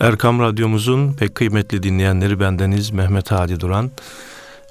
Erkam 0.00 0.40
Radyomuzun 0.40 1.12
pek 1.12 1.34
kıymetli 1.34 1.82
dinleyenleri 1.82 2.40
bendeniz 2.40 2.90
Mehmet 2.90 3.30
Hadi 3.30 3.60
Duran. 3.60 3.90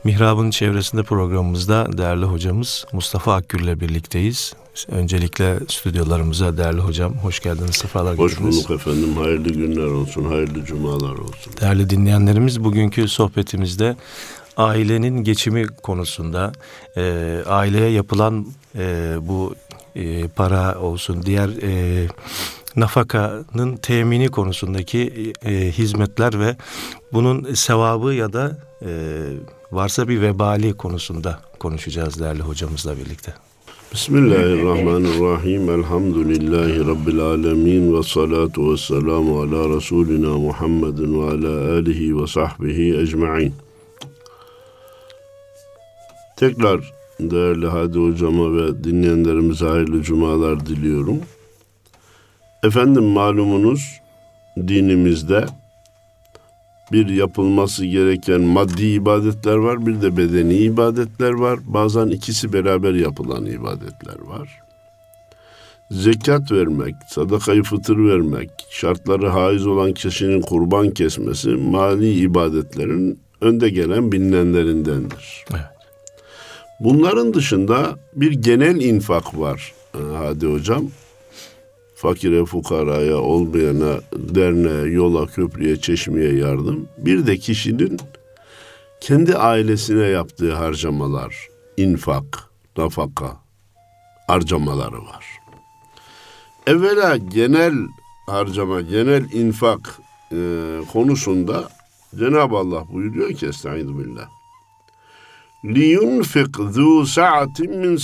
Mihrab'ın 0.04 0.52
çevresinde 0.52 1.04
programımızda 1.04 1.98
değerli 1.98 2.26
hocamız 2.26 2.86
Mustafa 2.94 3.34
Akgül 3.34 3.60
ile 3.60 3.80
birlikteyiz. 3.80 4.54
Öncelikle 4.92 5.60
stüdyolarımıza 5.68 6.58
değerli 6.58 6.82
hocam 6.82 7.14
hoş 7.14 7.40
geldiniz, 7.40 7.76
sefalar 7.76 8.18
Hoş 8.18 8.40
bulduk 8.40 8.72
efendim, 8.72 9.18
hayırlı 9.18 9.50
günler 9.50 9.86
olsun, 9.88 10.26
hayırlı 10.26 10.66
cumalar 10.66 11.16
olsun. 11.16 11.54
Değerli 11.62 11.90
dinleyenlerimiz 11.90 12.64
bugünkü 12.64 13.08
sohbetimizde 13.08 13.96
ailenin 14.58 15.24
geçimi 15.24 15.68
konusunda, 15.68 16.52
e, 16.98 17.36
aileye 17.48 17.90
yapılan 17.90 18.48
e, 18.76 19.16
bu 19.22 19.56
e, 19.96 20.28
para 20.28 20.80
olsun, 20.80 21.24
diğer 21.26 21.50
e, 21.62 22.08
nafakanın 22.78 23.76
temini 23.76 24.28
konusundaki 24.28 25.34
e, 25.46 25.52
hizmetler 25.72 26.40
ve 26.40 26.56
bunun 27.14 27.54
sevabı 27.54 28.14
ya 28.14 28.34
da 28.34 28.58
e, 28.82 28.90
varsa 29.72 30.08
bir 30.08 30.22
vebali 30.22 30.74
konusunda 30.74 31.40
konuşacağız 31.60 32.20
değerli 32.20 32.42
hocamızla 32.42 32.98
birlikte. 32.98 33.34
Bismillahirrahmanirrahim. 33.94 35.70
Elhamdülillahi 35.70 36.88
Rabbil 36.88 37.20
alemin 37.20 37.98
ve 37.98 38.04
salatu 38.04 38.74
ve 38.74 38.78
selamu 38.78 39.42
ala 39.42 39.76
Resulina 39.76 40.38
Muhammedin 40.38 41.22
ve 41.22 41.26
ala 41.26 41.74
alihi 41.74 42.22
ve 42.22 42.28
sahbihi 42.28 42.98
ecma'in. 42.98 43.54
Tekrar 46.38 46.94
değerli 47.20 47.68
Hadi 47.68 48.00
hocama 48.00 48.58
ve 48.58 48.84
dinleyenlerimize 48.84 49.66
hayırlı 49.66 50.02
cumalar 50.02 50.66
diliyorum. 50.66 51.20
Efendim 52.68 53.04
malumunuz 53.04 54.02
dinimizde 54.58 55.46
bir 56.92 57.10
yapılması 57.10 57.86
gereken 57.86 58.42
maddi 58.42 58.86
ibadetler 58.86 59.56
var, 59.56 59.86
bir 59.86 60.02
de 60.02 60.18
bedeni 60.18 60.54
ibadetler 60.54 61.32
var. 61.32 61.60
Bazen 61.66 62.08
ikisi 62.08 62.54
beraber 62.54 62.94
yapılan 62.94 63.46
ibadetler 63.46 64.20
var. 64.22 64.60
Zekat 65.92 66.52
vermek, 66.52 66.96
sadakayı 67.10 67.64
fıtır 67.64 67.98
vermek, 67.98 68.50
şartları 68.70 69.28
haiz 69.28 69.68
olan 69.68 69.94
kişinin 69.94 70.42
kurban 70.42 70.90
kesmesi 70.90 71.50
mali 71.50 72.14
ibadetlerin 72.14 73.20
önde 73.42 73.70
gelen 73.70 74.12
bilinenlerindendir. 74.12 75.46
Evet. 75.52 75.62
Bunların 76.80 77.34
dışında 77.34 77.96
bir 78.16 78.32
genel 78.32 78.82
infak 78.82 79.40
var 79.40 79.74
Hadi 80.18 80.48
Hocam 80.48 80.88
fakire, 81.97 82.45
fukaraya, 82.45 83.17
olmayana, 83.17 84.01
derneğe, 84.13 84.93
yola, 84.93 85.27
köprüye, 85.27 85.77
çeşmeye 85.77 86.35
yardım. 86.35 86.89
Bir 86.99 87.27
de 87.27 87.37
kişinin 87.37 88.01
kendi 89.01 89.37
ailesine 89.37 90.05
yaptığı 90.05 90.55
harcamalar, 90.55 91.49
infak, 91.77 92.51
nafaka 92.77 93.37
harcamaları 94.27 94.99
var. 94.99 95.27
Evvela 96.67 97.17
genel 97.17 97.75
harcama, 98.27 98.81
genel 98.81 99.33
infak 99.33 99.99
e, 100.33 100.37
konusunda 100.93 101.69
Cenab-ı 102.19 102.57
Allah 102.57 102.85
buyuruyor 102.93 103.33
ki 103.33 103.47
Estaizu 103.47 103.99
billah. 103.99 104.29
لِيُنْفِقْ 105.65 106.53
ذُو 106.77 107.07
سَعَةٍ 107.17 107.57
مِنْ 107.83 107.95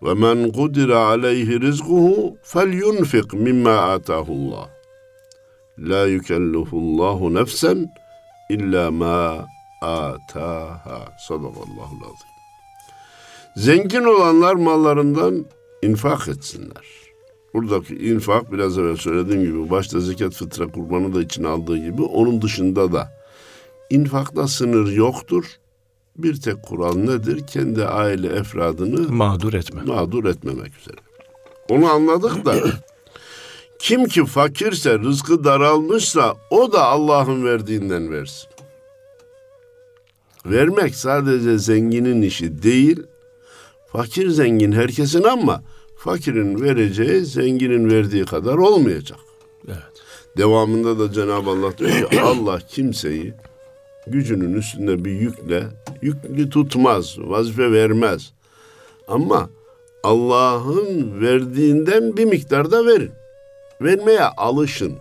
ve 0.02 0.14
men 0.14 0.52
kudira 0.52 0.98
aleyhi 0.98 1.60
rizquhu 1.60 2.36
felyunfik 2.42 3.32
mimma 3.32 3.70
atahullah. 3.70 4.68
La 5.78 6.06
yükellifullahu 6.06 7.34
nefsen 7.34 7.88
illa 8.50 8.90
ma 8.90 9.46
ataha. 9.82 11.08
Sadakallahu 11.28 11.96
azim. 12.04 12.36
Zengin 13.56 14.04
olanlar 14.04 14.54
mallarından 14.54 15.46
infak 15.82 16.28
etsinler. 16.28 16.86
Buradaki 17.54 17.94
infak 17.94 18.52
biraz 18.52 18.78
evvel 18.78 18.96
söylediğim 18.96 19.42
gibi 19.42 19.70
başta 19.70 20.00
zekat 20.00 20.32
fıtra 20.32 20.68
kurbanı 20.68 21.14
da 21.14 21.22
için 21.22 21.44
aldığı 21.44 21.78
gibi 21.78 22.02
onun 22.02 22.42
dışında 22.42 22.92
da 22.92 23.12
infakta 23.90 24.48
sınır 24.48 24.92
yoktur 24.92 25.44
bir 26.17 26.41
tek 26.41 26.63
kural 26.63 26.95
nedir? 26.95 27.47
Kendi 27.47 27.85
aile 27.85 28.27
efradını 28.27 29.11
mağdur 29.11 29.53
etme. 29.53 29.81
Mağdur 29.81 30.25
etmemek 30.25 30.71
üzere. 30.77 30.97
Onu 31.69 31.89
anladık 31.91 32.45
da 32.45 32.55
kim 33.79 34.05
ki 34.05 34.25
fakirse, 34.25 34.99
rızkı 34.99 35.43
daralmışsa 35.43 36.35
o 36.49 36.71
da 36.71 36.85
Allah'ın 36.85 37.45
verdiğinden 37.45 38.11
versin. 38.11 38.49
Vermek 40.45 40.95
sadece 40.95 41.57
zenginin 41.57 42.21
işi 42.21 42.63
değil. 42.63 43.03
Fakir 43.91 44.29
zengin 44.29 44.71
herkesin 44.71 45.23
ama 45.23 45.63
fakirin 45.97 46.61
vereceği 46.61 47.25
zenginin 47.25 47.89
verdiği 47.89 48.25
kadar 48.25 48.55
olmayacak. 48.55 49.19
Evet. 49.67 49.77
Devamında 50.37 50.99
da 50.99 51.13
Cenab-ı 51.13 51.49
Allah 51.49 51.77
diyor 51.77 52.09
ki 52.09 52.21
Allah 52.21 52.59
kimseyi 52.59 53.33
gücünün 54.07 54.53
üstünde 54.53 55.05
bir 55.05 55.11
yükle 55.11 55.63
yüklü 56.01 56.49
tutmaz, 56.49 57.15
vazife 57.19 57.71
vermez. 57.71 58.33
Ama 59.07 59.49
Allah'ın 60.03 61.21
verdiğinden 61.21 62.17
bir 62.17 62.25
miktarda 62.25 62.85
verin. 62.85 63.11
Vermeye 63.81 64.23
alışın. 64.23 64.93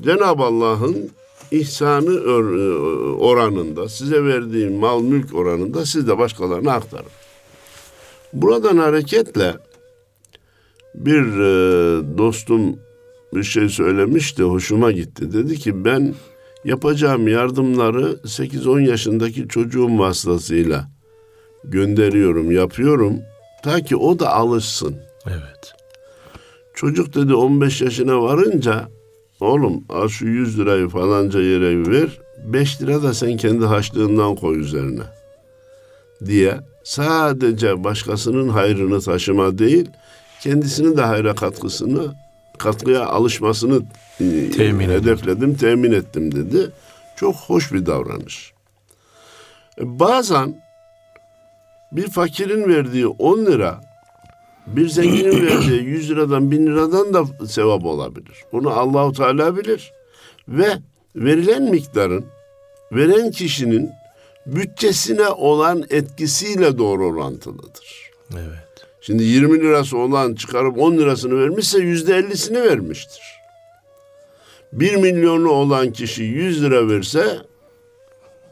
Cenab-ı 0.00 0.42
Allah'ın 0.42 1.10
ihsanı 1.50 2.10
oranında, 3.18 3.88
size 3.88 4.24
verdiği 4.24 4.70
mal 4.70 5.02
mülk 5.02 5.34
oranında 5.34 5.86
siz 5.86 6.08
de 6.08 6.18
başkalarına 6.18 6.72
aktarın. 6.72 7.10
Buradan 8.32 8.76
hareketle 8.76 9.54
bir 10.94 11.22
e, 11.22 12.18
dostum 12.18 12.76
bir 13.34 13.42
şey 13.42 13.68
söylemişti, 13.68 14.42
hoşuma 14.42 14.92
gitti. 14.92 15.32
Dedi 15.32 15.58
ki 15.58 15.84
ben 15.84 16.14
Yapacağım 16.64 17.28
yardımları 17.28 18.12
8-10 18.24 18.88
yaşındaki 18.88 19.48
çocuğum 19.48 19.98
vasıtasıyla 19.98 20.88
gönderiyorum, 21.64 22.50
yapıyorum. 22.50 23.20
Ta 23.62 23.80
ki 23.80 23.96
o 23.96 24.18
da 24.18 24.32
alışsın. 24.32 24.96
Evet. 25.26 25.74
Çocuk 26.74 27.14
dedi 27.14 27.34
15 27.34 27.80
yaşına 27.80 28.22
varınca 28.22 28.88
oğlum 29.40 29.84
al 29.88 30.08
şu 30.08 30.26
100 30.26 30.58
lirayı 30.58 30.88
falanca 30.88 31.40
yere 31.40 31.90
ver. 31.90 32.20
5 32.44 32.82
lira 32.82 33.02
da 33.02 33.14
sen 33.14 33.36
kendi 33.36 33.64
haçlığından 33.64 34.34
koy 34.34 34.60
üzerine. 34.60 35.02
Diye 36.26 36.60
sadece 36.84 37.84
başkasının 37.84 38.48
hayrını 38.48 39.00
taşıma 39.00 39.58
değil, 39.58 39.90
kendisinin 40.42 40.96
de 40.96 41.02
hayra 41.02 41.34
katkısını 41.34 42.14
katkıya 42.58 43.06
alışmasını 43.06 43.82
e, 44.20 44.50
temin 44.50 44.90
hedefledim, 44.90 45.50
edin. 45.50 45.54
temin 45.54 45.92
ettim 45.92 46.34
dedi. 46.34 46.70
Çok 47.16 47.34
hoş 47.34 47.72
bir 47.72 47.86
davranış. 47.86 48.52
E, 49.80 49.98
bazen 49.98 50.64
bir 51.92 52.10
fakirin 52.10 52.68
verdiği 52.68 53.06
10 53.06 53.46
lira 53.46 53.80
bir 54.66 54.88
zenginin 54.88 55.46
verdiği 55.46 55.82
100 55.82 56.10
liradan 56.10 56.50
1000 56.50 56.66
liradan 56.66 57.14
da 57.14 57.46
sevap 57.46 57.84
olabilir. 57.84 58.44
Bunu 58.52 58.70
Allahu 58.70 59.12
Teala 59.12 59.56
bilir. 59.56 59.92
Ve 60.48 60.78
verilen 61.16 61.62
miktarın 61.62 62.26
veren 62.92 63.30
kişinin 63.30 63.90
bütçesine 64.46 65.28
olan 65.28 65.84
etkisiyle 65.90 66.78
doğru 66.78 67.06
orantılıdır. 67.06 68.10
Evet. 68.32 68.63
Şimdi 69.06 69.22
20 69.22 69.60
lirası 69.60 69.98
olan 69.98 70.34
çıkarıp 70.34 70.78
10 70.78 70.96
lirasını 70.96 71.40
vermişse 71.40 71.78
yüzde 71.78 72.12
50'sini 72.20 72.62
vermiştir. 72.62 73.22
1 74.72 74.96
milyonu 74.96 75.48
olan 75.48 75.92
kişi 75.92 76.22
100 76.22 76.62
lira 76.62 76.88
verse 76.88 77.38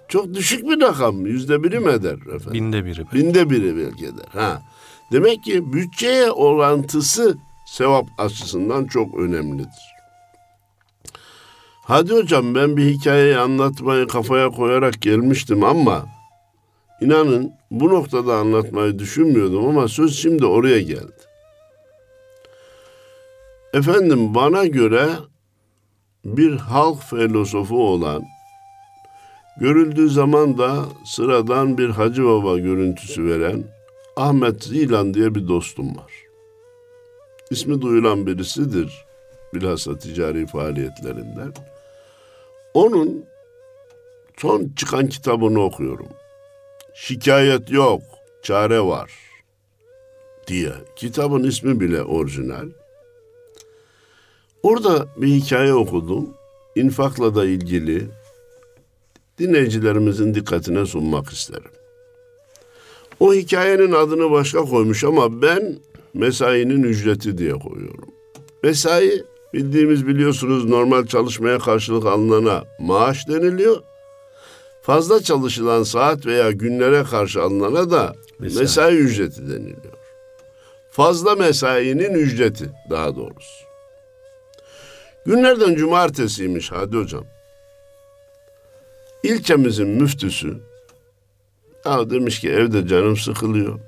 çok 0.09 0.35
düşük 0.35 0.71
bir 0.71 0.81
rakam. 0.81 1.27
Yüzde 1.27 1.63
biri 1.63 1.81
mi 1.81 1.91
eder 1.91 2.15
efendim? 2.35 2.53
Binde 2.53 2.85
biri. 2.85 2.99
Belki. 2.99 3.15
Binde 3.15 3.51
biri 3.51 3.77
belki 3.77 4.05
eder. 4.05 4.27
Ha. 4.33 4.63
Demek 5.13 5.45
ki 5.45 5.73
bütçeye 5.73 6.31
orantısı 6.31 7.37
sevap 7.67 8.07
açısından 8.19 8.85
çok 8.87 9.19
önemlidir. 9.19 9.93
Hadi 11.83 12.15
hocam 12.15 12.55
ben 12.55 12.77
bir 12.77 12.85
hikayeyi 12.85 13.37
anlatmayı 13.37 14.07
kafaya 14.07 14.51
koyarak 14.51 15.03
gelmiştim 15.03 15.65
ama 15.65 16.07
İnanın 17.03 17.53
bu 17.71 17.89
noktada 17.89 18.37
anlatmayı 18.37 18.99
düşünmüyordum 18.99 19.67
ama 19.67 19.89
söz 19.89 20.19
şimdi 20.19 20.47
oraya 20.47 20.81
geldi. 20.83 21.23
Efendim 23.75 24.35
bana 24.35 24.67
göre 24.67 25.09
bir 26.25 26.57
halk 26.57 27.03
filozofu 27.03 27.89
olan, 27.89 28.23
görüldüğü 29.61 30.09
zaman 30.09 30.59
da 30.59 30.85
sıradan 31.05 31.79
bir 31.79 31.89
hacı 31.89 32.25
baba 32.25 32.59
görüntüsü 32.59 33.27
veren 33.27 33.65
Ahmet 34.17 34.65
Zilan 34.65 35.15
diye 35.15 35.35
bir 35.35 35.49
dostum 35.49 35.97
var. 35.97 36.13
İsmi 37.51 37.83
duyulan 37.83 38.27
birisidir. 38.27 39.05
bilhassa 39.55 39.99
ticari 39.99 40.47
faaliyetlerinden. 40.47 41.53
Onun 42.75 43.25
son 44.37 44.73
çıkan 44.77 45.07
kitabını 45.07 45.61
okuyorum. 45.63 46.09
Şikayet 46.95 47.71
yok, 47.71 48.03
çare 48.43 48.81
var 48.81 49.13
diye. 50.47 50.73
Kitabın 50.97 51.45
ismi 51.45 51.81
bile 51.81 52.03
orijinal. 52.03 52.69
Orada 54.63 55.07
bir 55.17 55.27
hikaye 55.27 55.75
okudum. 55.75 56.35
İnfakla 56.77 57.35
da 57.35 57.45
ilgili 57.45 58.09
dinleyicilerimizin 59.39 60.35
dikkatine 60.35 60.87
sunmak 60.87 61.31
isterim. 61.31 61.71
O 63.21 63.35
hikayenin 63.35 63.93
adını 63.93 64.31
başka 64.31 64.61
koymuş 64.61 65.05
ama 65.05 65.43
ben 65.43 65.77
mesainin 66.15 66.83
ücreti 66.83 67.39
diye 67.39 67.53
koyuyorum. 67.53 68.09
Mesai 68.63 69.25
bildiğimiz 69.55 70.07
biliyorsunuz 70.07 70.65
normal 70.65 71.07
çalışmaya 71.07 71.59
karşılık 71.59 72.07
alınana 72.07 72.65
maaş 72.79 73.29
deniliyor. 73.29 73.83
Fazla 74.83 75.23
çalışılan 75.23 75.83
saat 75.83 76.27
veya 76.27 76.51
günlere 76.51 77.03
karşı 77.03 77.43
alınana 77.43 77.91
da 77.91 78.15
mesai, 78.39 78.63
mesai 78.63 78.95
ücreti 78.97 79.43
deniliyor. 79.43 79.95
Fazla 80.91 81.35
mesainin 81.35 82.15
ücreti 82.15 82.71
daha 82.91 83.17
doğrusu. 83.17 83.65
Günlerden 85.27 85.75
cumartesiymiş 85.75 86.73
hadi 86.73 86.97
hocam. 86.97 87.25
İlçemizin 89.23 89.89
müftüsü 89.89 90.57
ya 91.85 92.11
demiş 92.11 92.41
ki 92.41 92.51
evde 92.51 92.87
canım 92.87 93.17
sıkılıyor. 93.17 93.81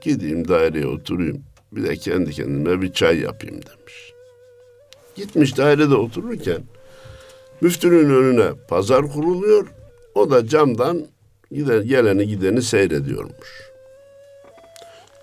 Gideyim 0.00 0.48
daireye 0.48 0.86
oturayım. 0.86 1.42
Bir 1.72 1.84
de 1.84 1.96
kendi 1.96 2.30
kendime 2.30 2.82
bir 2.82 2.92
çay 2.92 3.20
yapayım 3.20 3.54
demiş. 3.54 4.12
Gitmiş 5.14 5.56
dairede 5.56 5.94
otururken 5.94 6.62
müftünün 7.60 8.10
önüne 8.10 8.50
pazar 8.68 9.12
kuruluyor. 9.12 9.66
O 10.14 10.30
da 10.30 10.46
camdan 10.46 11.02
giden, 11.50 11.86
geleni 11.86 12.26
gideni 12.26 12.62
seyrediyormuş. 12.62 13.72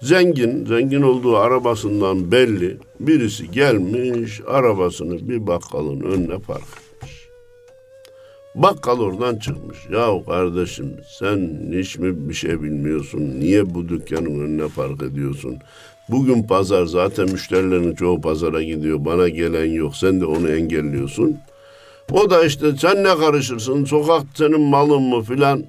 Zengin, 0.02 0.66
zengin 0.66 1.02
olduğu 1.02 1.38
arabasından 1.38 2.32
belli. 2.32 2.78
Birisi 3.00 3.52
gelmiş, 3.52 4.42
arabasını 4.48 5.30
bir 5.30 5.48
bakkalın 5.48 6.02
önüne 6.02 6.40
park 6.40 6.62
etmiş. 6.62 7.28
Bakkal 8.56 9.00
oradan 9.00 9.36
çıkmış. 9.36 9.78
Ya 9.92 10.26
kardeşim 10.26 10.94
sen 11.20 11.60
hiç 11.74 11.98
mi 11.98 12.30
bir 12.30 12.34
şey 12.34 12.62
bilmiyorsun? 12.62 13.40
Niye 13.40 13.74
bu 13.74 13.90
dükkanın 13.90 14.40
önüne 14.40 14.68
park 14.76 15.04
ediyorsun? 15.04 15.58
Bugün 16.10 16.44
pazar 16.44 16.86
zaten 16.86 17.32
müşterilerin 17.32 17.96
çoğu 17.96 18.22
pazara 18.22 18.64
gidiyor. 18.64 19.06
Bana 19.06 19.30
gelen 19.30 19.66
yok. 19.66 19.96
Sen 19.96 20.22
de 20.22 20.26
onu 20.26 20.50
engelliyorsun. 20.50 21.38
O 22.12 22.30
da 22.30 22.46
işte 22.46 22.78
sen 22.78 23.04
ne 23.04 23.18
karışırsın? 23.18 23.86
Sokak 23.86 24.24
senin 24.36 24.62
malın 24.62 25.02
mı 25.02 25.24
filan. 25.24 25.66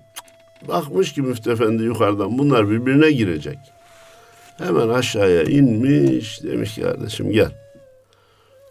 Bakmış 0.69 1.13
ki 1.13 1.23
müftefendi 1.23 1.83
yukarıdan 1.83 2.39
bunlar 2.39 2.71
birbirine 2.71 3.11
girecek. 3.11 3.59
Hemen 4.59 4.89
aşağıya 4.89 5.43
inmiş 5.43 6.43
demiş 6.43 6.75
ki 6.75 6.83
kardeşim 6.83 7.33
gel. 7.33 7.51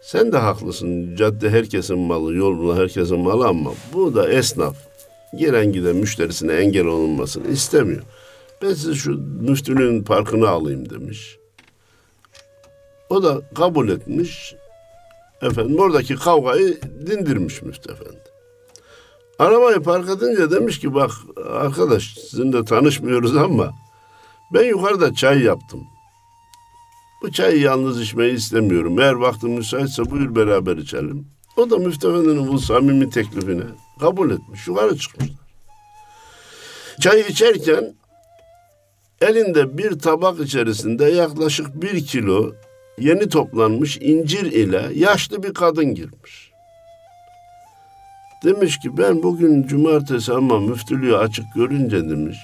Sen 0.02 0.32
de 0.32 0.38
haklısın. 0.38 1.16
Cadde 1.16 1.50
herkesin 1.50 1.98
malı, 1.98 2.34
yol 2.34 2.76
herkesin 2.76 3.18
malı 3.18 3.46
ama 3.46 3.70
bu 3.92 4.14
da 4.14 4.28
esnaf. 4.28 4.76
Gelen 5.36 5.72
giden 5.72 5.96
müşterisine 5.96 6.52
engel 6.52 6.86
olunmasını 6.86 7.48
istemiyor. 7.48 8.02
Ben 8.62 8.68
size 8.68 8.94
şu 8.94 9.10
müftünün 9.40 10.02
parkını 10.02 10.48
alayım 10.48 10.90
demiş. 10.90 11.38
O 13.10 13.22
da 13.22 13.40
kabul 13.54 13.88
etmiş. 13.88 14.54
Efendim 15.42 15.78
oradaki 15.78 16.16
kavgayı 16.16 16.80
dindirmiş 17.06 17.62
müftü 17.62 17.92
efendi. 17.92 18.20
Arabayı 19.38 19.80
park 19.80 20.08
edince 20.08 20.50
demiş 20.50 20.80
ki 20.80 20.94
bak 20.94 21.10
arkadaş 21.52 22.14
sizinle 22.14 22.64
tanışmıyoruz 22.64 23.36
ama 23.36 23.74
ben 24.54 24.64
yukarıda 24.64 25.14
çay 25.14 25.42
yaptım. 25.42 25.80
Bu 27.22 27.32
çayı 27.32 27.60
yalnız 27.60 28.00
içmeyi 28.00 28.34
istemiyorum. 28.34 29.00
Eğer 29.00 29.12
vaktin 29.12 29.50
müsaitse 29.50 30.10
buyur 30.10 30.34
beraber 30.34 30.76
içelim. 30.76 31.26
O 31.56 31.70
da 31.70 31.78
müftefendinin 31.78 32.48
bu 32.48 32.58
samimi 32.58 33.10
teklifine 33.10 33.64
kabul 34.00 34.30
etmiş. 34.30 34.66
Yukarı 34.66 34.98
çıkmışlar. 34.98 35.36
Çay 37.00 37.20
içerken 37.20 37.94
elinde 39.20 39.78
bir 39.78 39.98
tabak 39.98 40.40
içerisinde 40.40 41.04
yaklaşık 41.04 41.82
bir 41.82 42.06
kilo 42.06 42.52
yeni 43.00 43.28
toplanmış 43.28 43.98
incir 44.00 44.52
ile 44.52 44.90
yaşlı 44.94 45.42
bir 45.42 45.54
kadın 45.54 45.94
girmiş. 45.94 46.50
Demiş 48.44 48.78
ki 48.78 48.98
ben 48.98 49.22
bugün 49.22 49.62
cumartesi 49.62 50.32
ama 50.32 50.60
müftülüğü 50.60 51.16
açık 51.16 51.44
görünce 51.54 52.10
demiş. 52.10 52.38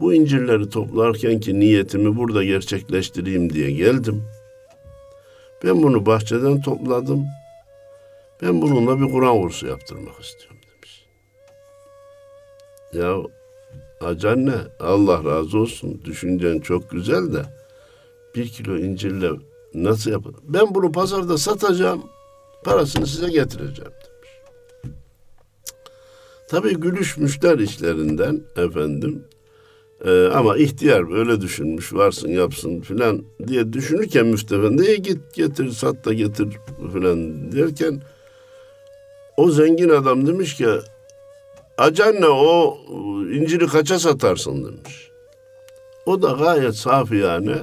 Bu 0.00 0.14
incirleri 0.14 0.70
toplarken 0.70 1.40
ki 1.40 1.60
niyetimi 1.60 2.16
burada 2.16 2.44
gerçekleştireyim 2.44 3.52
diye 3.52 3.70
geldim. 3.70 4.24
Ben 5.64 5.82
bunu 5.82 6.06
bahçeden 6.06 6.60
topladım. 6.60 7.26
Ben 8.42 8.62
bununla 8.62 9.00
bir 9.00 9.12
Kur'an 9.12 9.40
kursu 9.40 9.66
yaptırmak 9.66 10.20
istiyorum 10.20 10.58
demiş. 10.74 11.06
Ya 12.92 13.16
acan 14.08 14.46
ne? 14.46 14.56
Allah 14.80 15.24
razı 15.24 15.58
olsun. 15.58 16.00
Düşüncen 16.04 16.58
çok 16.58 16.90
güzel 16.90 17.32
de 17.32 17.42
bir 18.36 18.48
kilo 18.48 18.76
incirle 18.76 19.30
nasıl 19.74 20.10
yapar? 20.10 20.32
Ben 20.42 20.74
bunu 20.74 20.92
pazarda 20.92 21.38
satacağım. 21.38 22.02
Parasını 22.64 23.06
size 23.06 23.30
getireceğim 23.30 23.90
demiş. 23.90 24.30
Tabii 26.48 26.80
gülüşmüşler 26.80 27.58
işlerinden 27.58 28.42
efendim. 28.56 29.24
Ee, 30.04 30.26
ama 30.34 30.56
ihtiyar 30.56 31.10
böyle 31.10 31.40
düşünmüş 31.40 31.94
varsın 31.94 32.28
yapsın 32.28 32.80
filan 32.80 33.22
diye 33.46 33.72
düşünürken 33.72 34.26
müstefendiye 34.26 34.96
git 34.96 35.34
getir 35.34 35.70
sat 35.70 36.04
da 36.04 36.12
getir 36.12 36.48
filan 36.92 37.52
derken 37.52 38.02
o 39.36 39.50
zengin 39.50 39.88
adam 39.88 40.26
demiş 40.26 40.54
ki 40.54 40.68
acanne 41.78 42.26
o 42.26 42.78
inciri 43.32 43.66
kaça 43.66 43.98
satarsın 43.98 44.64
demiş. 44.64 45.10
O 46.06 46.22
da 46.22 46.30
gayet 46.32 46.74
safi 46.76 47.16
yani 47.16 47.56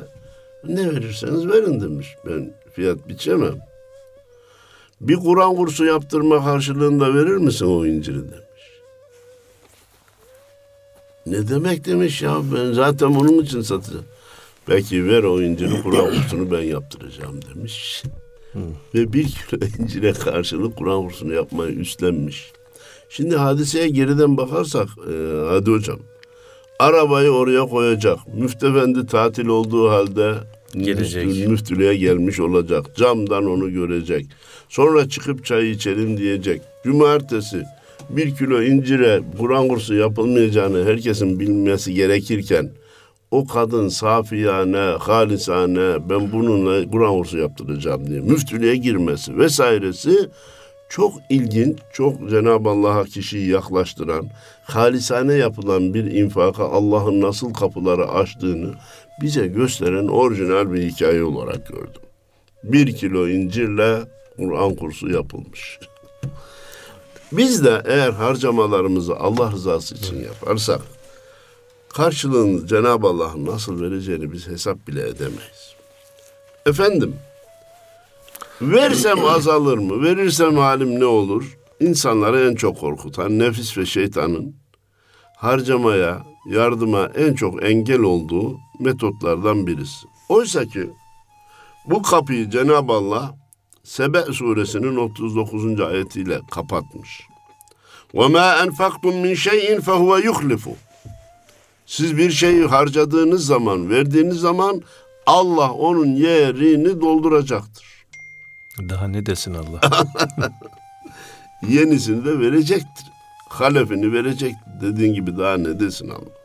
ne 0.67 0.91
verirseniz 0.91 1.47
verin 1.47 1.81
demiş. 1.81 2.07
Ben 2.25 2.53
fiyat 2.73 3.07
biçemem. 3.09 3.57
Bir 5.01 5.15
Kur'an 5.15 5.55
kursu 5.55 5.85
yaptırma 5.85 6.43
karşılığında 6.43 7.13
verir 7.13 7.37
misin 7.37 7.65
o 7.65 7.85
inciri 7.85 8.19
demiş. 8.19 8.43
Ne 11.25 11.47
demek 11.47 11.85
demiş 11.85 12.21
ya 12.21 12.41
ben 12.55 12.73
zaten 12.73 13.15
bunun 13.15 13.43
için 13.43 13.61
satacağım. 13.61 14.05
Peki 14.65 15.07
ver 15.07 15.23
o 15.23 15.41
inciri 15.41 15.81
Kur'an 15.81 16.05
kursunu 16.05 16.51
ben 16.51 16.61
yaptıracağım 16.63 17.39
demiş. 17.55 18.03
Ve 18.95 19.13
bir 19.13 19.23
kilo 19.23 19.65
incire 19.79 20.13
karşılık 20.13 20.77
Kur'an 20.77 21.03
kursunu 21.03 21.33
yapmayı 21.33 21.71
üstlenmiş. 21.71 22.51
Şimdi 23.09 23.35
hadiseye 23.35 23.87
geriden 23.89 24.37
bakarsak 24.37 24.87
e, 24.87 25.13
hadi 25.49 25.71
hocam. 25.71 25.99
Arabayı 26.79 27.31
oraya 27.31 27.65
koyacak. 27.65 28.19
Müftefendi 28.33 29.05
tatil 29.05 29.47
olduğu 29.47 29.89
halde 29.89 30.33
gelecek. 30.77 31.25
Müftü, 31.25 31.47
müftülüğe 31.47 31.95
gelmiş 31.95 32.39
olacak. 32.39 32.95
Camdan 32.95 33.45
onu 33.45 33.73
görecek. 33.73 34.25
Sonra 34.69 35.09
çıkıp 35.09 35.45
çay 35.45 35.71
içelim 35.71 36.17
diyecek. 36.17 36.61
Cumartesi 36.83 37.63
bir 38.09 38.35
kilo 38.35 38.61
incire 38.61 39.21
Kur'an 39.37 39.67
kursu 39.67 39.95
yapılmayacağını 39.95 40.85
herkesin 40.85 41.39
bilmesi 41.39 41.93
gerekirken 41.93 42.69
o 43.31 43.47
kadın 43.47 43.89
safiyane, 43.89 44.97
halisane 44.99 46.09
ben 46.09 46.31
bununla 46.31 46.91
Kur'an 46.91 47.17
kursu 47.17 47.37
yaptıracağım 47.37 48.07
diye 48.07 48.19
müftülüğe 48.19 48.75
girmesi 48.75 49.37
vesairesi 49.37 50.29
çok 50.89 51.13
ilginç, 51.29 51.77
çok 51.93 52.29
Cenab-ı 52.29 52.69
Allah'a 52.69 53.03
kişiyi 53.03 53.49
yaklaştıran, 53.49 54.25
halisane 54.63 55.33
yapılan 55.33 55.93
bir 55.93 56.11
infaka 56.11 56.63
Allah'ın 56.63 57.21
nasıl 57.21 57.53
kapıları 57.53 58.07
açtığını 58.07 58.73
bize 59.21 59.47
gösteren 59.47 60.07
orijinal 60.07 60.73
bir 60.73 60.81
hikaye 60.81 61.23
olarak 61.23 61.67
gördüm. 61.67 62.01
Bir 62.63 62.95
kilo 62.95 63.27
incirle 63.27 63.99
Kur'an 64.37 64.75
kursu 64.75 65.09
yapılmış. 65.09 65.79
Biz 67.31 67.65
de 67.65 67.81
eğer 67.85 68.09
harcamalarımızı 68.09 69.15
Allah 69.15 69.51
rızası 69.51 69.95
için 69.95 70.23
yaparsak 70.23 70.81
karşılığını 71.93 72.67
Cenab-ı 72.67 73.07
Allah'ın 73.07 73.45
nasıl 73.45 73.81
vereceğini 73.81 74.31
biz 74.31 74.47
hesap 74.47 74.87
bile 74.87 75.09
edemeyiz. 75.09 75.75
Efendim, 76.65 77.15
versem 78.61 79.25
azalır 79.25 79.77
mı, 79.77 80.03
verirsem 80.03 80.57
halim 80.57 80.99
ne 80.99 81.05
olur? 81.05 81.57
İnsanları 81.79 82.49
en 82.51 82.55
çok 82.55 82.79
korkutan 82.79 83.39
nefis 83.39 83.77
ve 83.77 83.85
şeytanın 83.85 84.55
harcamaya, 85.42 86.22
yardıma 86.46 87.06
en 87.06 87.34
çok 87.34 87.64
engel 87.64 88.00
olduğu 88.00 88.58
metotlardan 88.80 89.66
birisi. 89.66 90.06
Oysa 90.28 90.64
ki 90.64 90.90
bu 91.86 92.02
kapıyı 92.02 92.50
Cenab-ı 92.50 92.92
Allah 92.92 93.34
Sebe 93.84 94.22
suresinin 94.22 94.96
39. 94.96 95.80
ayetiyle 95.80 96.40
kapatmış. 96.50 97.20
وَمَا 98.14 98.66
أَنْفَقْتُمْ 98.66 99.14
مِنْ 99.24 99.32
شَيْءٍ 99.32 99.80
فَهُوَ 99.80 100.22
يُخْلِفُ 100.22 100.68
Siz 101.86 102.16
bir 102.16 102.30
şeyi 102.30 102.66
harcadığınız 102.66 103.46
zaman, 103.46 103.90
verdiğiniz 103.90 104.36
zaman 104.40 104.82
Allah 105.26 105.72
onun 105.72 106.06
yerini 106.06 107.00
dolduracaktır. 107.00 108.06
Daha 108.88 109.08
ne 109.08 109.26
desin 109.26 109.54
Allah? 109.54 109.80
Yenisini 111.68 112.24
de 112.24 112.38
verecektir. 112.38 113.06
Halefini 113.53 114.13
verecek. 114.13 114.53
Dediğin 114.81 115.13
gibi 115.13 115.37
daha 115.37 115.57
ne 115.57 115.79
desin 115.79 116.09
Allah. 116.09 116.43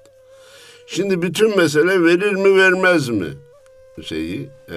Şimdi 0.86 1.22
bütün 1.22 1.56
mesele 1.56 2.04
verir 2.04 2.32
mi 2.32 2.56
vermez 2.56 3.08
mi 3.08 3.28
şeyi. 4.02 4.48
E, 4.70 4.76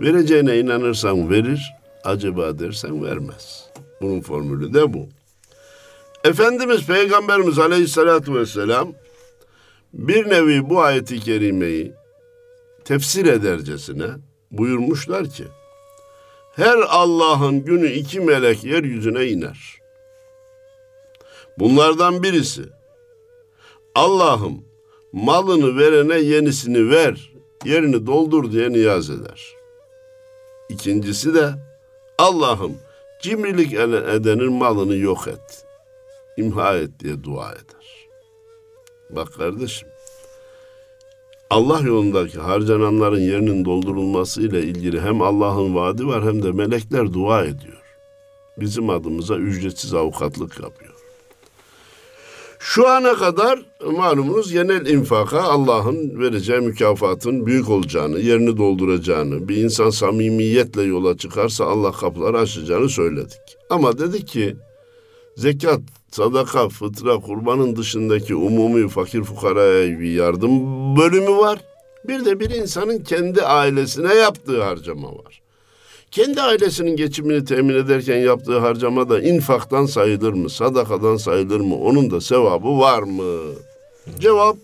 vereceğine 0.00 0.58
inanırsan 0.58 1.30
verir, 1.30 1.74
acaba 2.04 2.58
dersen 2.58 3.04
vermez. 3.04 3.70
Bunun 4.00 4.20
formülü 4.20 4.74
de 4.74 4.92
bu. 4.92 5.08
Efendimiz 6.24 6.86
Peygamberimiz 6.86 7.58
Aleyhisselatü 7.58 8.34
Vesselam 8.34 8.92
bir 9.92 10.28
nevi 10.28 10.70
bu 10.70 10.80
ayeti 10.80 11.20
kerimeyi 11.20 11.92
tefsir 12.84 13.26
edercesine 13.26 14.06
buyurmuşlar 14.50 15.30
ki 15.30 15.44
her 16.56 16.78
Allah'ın 16.88 17.64
günü 17.64 17.90
iki 17.90 18.20
melek 18.20 18.64
yeryüzüne 18.64 19.26
iner. 19.26 19.77
Bunlardan 21.58 22.22
birisi 22.22 22.62
Allah'ım 23.94 24.64
malını 25.12 25.78
verene 25.78 26.18
yenisini 26.18 26.90
ver, 26.90 27.32
yerini 27.64 28.06
doldur 28.06 28.52
diye 28.52 28.72
niyaz 28.72 29.10
eder. 29.10 29.54
İkincisi 30.68 31.34
de 31.34 31.50
Allah'ım 32.18 32.72
cimrilik 33.22 33.72
edenin 33.72 34.52
malını 34.52 34.96
yok 34.96 35.28
et, 35.28 35.64
imha 36.36 36.76
et 36.76 36.90
diye 37.00 37.24
dua 37.24 37.52
eder. 37.52 38.08
Bak 39.10 39.34
kardeşim, 39.34 39.88
Allah 41.50 41.80
yolundaki 41.80 42.38
harcananların 42.38 43.20
yerinin 43.20 43.64
doldurulması 43.64 44.42
ile 44.42 44.62
ilgili 44.62 45.00
hem 45.00 45.22
Allah'ın 45.22 45.74
vaadi 45.74 46.06
var 46.06 46.24
hem 46.24 46.42
de 46.42 46.52
melekler 46.52 47.12
dua 47.12 47.44
ediyor. 47.44 47.82
Bizim 48.56 48.90
adımıza 48.90 49.36
ücretsiz 49.36 49.94
avukatlık 49.94 50.60
yapıyor. 50.60 50.94
Şu 52.70 52.88
ana 52.88 53.14
kadar 53.14 53.62
malumunuz 53.86 54.52
genel 54.52 54.86
infaka 54.86 55.42
Allah'ın 55.42 56.20
vereceği 56.20 56.60
mükafatın 56.60 57.46
büyük 57.46 57.68
olacağını, 57.70 58.18
yerini 58.20 58.56
dolduracağını, 58.56 59.48
bir 59.48 59.56
insan 59.56 59.90
samimiyetle 59.90 60.82
yola 60.82 61.16
çıkarsa 61.16 61.64
Allah 61.64 61.92
kapıları 61.92 62.38
açacağını 62.38 62.88
söyledik. 62.88 63.40
Ama 63.70 63.98
dedik 63.98 64.28
ki 64.28 64.56
zekat, 65.36 65.80
sadaka, 66.10 66.68
fıtra, 66.68 67.16
kurbanın 67.16 67.76
dışındaki 67.76 68.34
umumi 68.34 68.88
fakir 68.88 69.22
fukaraya 69.22 70.00
bir 70.00 70.12
yardım 70.12 70.52
bölümü 70.96 71.36
var. 71.36 71.58
Bir 72.08 72.24
de 72.24 72.40
bir 72.40 72.50
insanın 72.50 72.98
kendi 72.98 73.42
ailesine 73.42 74.14
yaptığı 74.14 74.62
harcama 74.62 75.08
var. 75.08 75.42
Kendi 76.10 76.42
ailesinin 76.42 76.96
geçimini 76.96 77.44
temin 77.44 77.74
ederken 77.74 78.18
yaptığı 78.18 78.58
harcama 78.58 79.08
da 79.08 79.20
infaktan 79.20 79.86
sayılır 79.86 80.32
mı? 80.32 80.50
Sadakadan 80.50 81.16
sayılır 81.16 81.60
mı? 81.60 81.76
Onun 81.76 82.10
da 82.10 82.20
sevabı 82.20 82.78
var 82.78 83.02
mı? 83.02 83.40
Cevap 84.18 84.56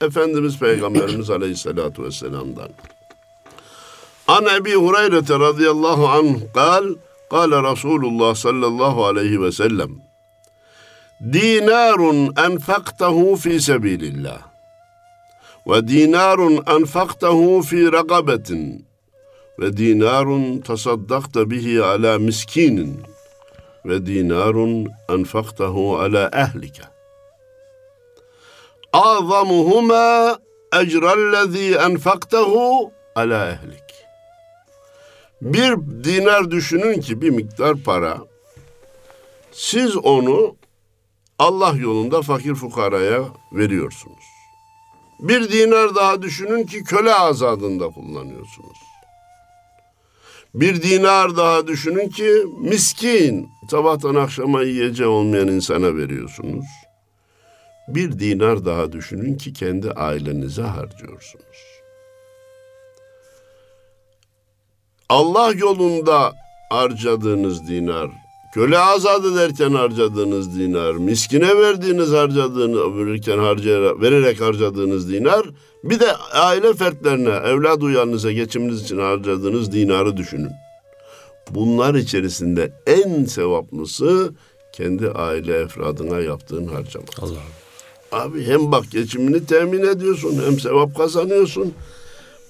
Efendimiz 0.00 0.58
Peygamberimiz 0.58 1.30
Aleyhisselatü 1.36 2.04
Vesselam'dan. 2.04 2.68
An 4.28 4.46
Ebi 4.56 4.74
Hureyre 4.74 5.38
radıyallahu 5.38 6.08
anh 6.08 6.36
kal, 6.54 6.94
kal 7.30 7.72
Resulullah 7.72 8.34
sallallahu 8.34 9.06
aleyhi 9.06 9.42
ve 9.42 9.52
sellem 9.52 9.90
dinarun 11.32 12.34
enfaktahu 12.36 13.36
fi 13.36 13.60
sebilillah 13.60 14.38
ve 15.66 15.88
dinarun 15.88 16.62
enfaktahu 16.66 17.62
fi 17.62 17.92
ragabetin 17.92 18.85
ve 19.58 19.76
dinarun 19.76 20.60
tasaddakta 20.60 21.50
bihi 21.50 21.82
ala 21.82 22.18
miskinin 22.18 23.02
ve 23.84 24.06
dinarun 24.06 24.88
enfaktahu 25.08 25.98
ala 25.98 26.30
ehlike. 26.32 26.82
Azamuhuma 28.92 30.38
ecrellezî 30.80 31.74
enfaktahu 31.74 32.92
ala 33.14 33.50
ehlik. 33.50 33.86
Bir 35.42 35.76
dinar 36.04 36.50
düşünün 36.50 37.00
ki 37.00 37.20
bir 37.20 37.30
miktar 37.30 37.76
para. 37.76 38.18
Siz 39.52 39.96
onu 39.96 40.56
Allah 41.38 41.74
yolunda 41.76 42.22
fakir 42.22 42.54
fukaraya 42.54 43.24
veriyorsunuz. 43.52 44.24
Bir 45.20 45.52
dinar 45.52 45.94
daha 45.94 46.22
düşünün 46.22 46.66
ki 46.66 46.84
köle 46.84 47.14
azadında 47.14 47.88
kullanıyorsunuz. 47.88 48.85
Bir 50.56 50.82
dinar 50.82 51.36
daha 51.36 51.66
düşünün 51.66 52.08
ki 52.08 52.30
miskin, 52.60 53.48
sabahtan 53.70 54.14
akşama 54.14 54.62
yiyeceği 54.62 55.08
olmayan 55.08 55.48
insana 55.48 55.96
veriyorsunuz. 55.96 56.64
Bir 57.88 58.18
dinar 58.18 58.64
daha 58.64 58.92
düşünün 58.92 59.36
ki 59.36 59.52
kendi 59.52 59.90
ailenize 59.90 60.62
harcıyorsunuz. 60.62 61.80
Allah 65.08 65.52
yolunda 65.52 66.32
harcadığınız 66.70 67.68
dinar, 67.68 68.10
köle 68.56 68.78
azad 68.78 69.24
ederken 69.24 69.70
harcadığınız 69.70 70.58
dinar, 70.58 70.92
miskine 70.92 71.56
verdiğiniz 71.56 72.10
harcadığını 72.10 72.98
verirken 72.98 73.38
harcayarak, 73.38 74.00
vererek 74.00 74.40
harcadığınız 74.40 75.12
dinar, 75.12 75.46
bir 75.84 76.00
de 76.00 76.16
aile 76.32 76.74
fertlerine, 76.74 77.28
evlat 77.28 77.82
uyanınıza 77.82 78.32
geçiminiz 78.32 78.82
için 78.82 78.98
harcadığınız 78.98 79.72
dinarı 79.72 80.16
düşünün. 80.16 80.50
Bunlar 81.50 81.94
içerisinde 81.94 82.72
en 82.86 83.24
sevaplısı 83.24 84.34
kendi 84.72 85.10
aile 85.10 85.56
efradına 85.56 86.20
yaptığın 86.20 86.66
harcama. 86.66 87.06
Allah. 87.20 87.42
Abi 88.12 88.46
hem 88.46 88.72
bak 88.72 88.84
geçimini 88.92 89.46
temin 89.46 89.82
ediyorsun 89.82 90.42
hem 90.46 90.60
sevap 90.60 90.96
kazanıyorsun. 90.96 91.74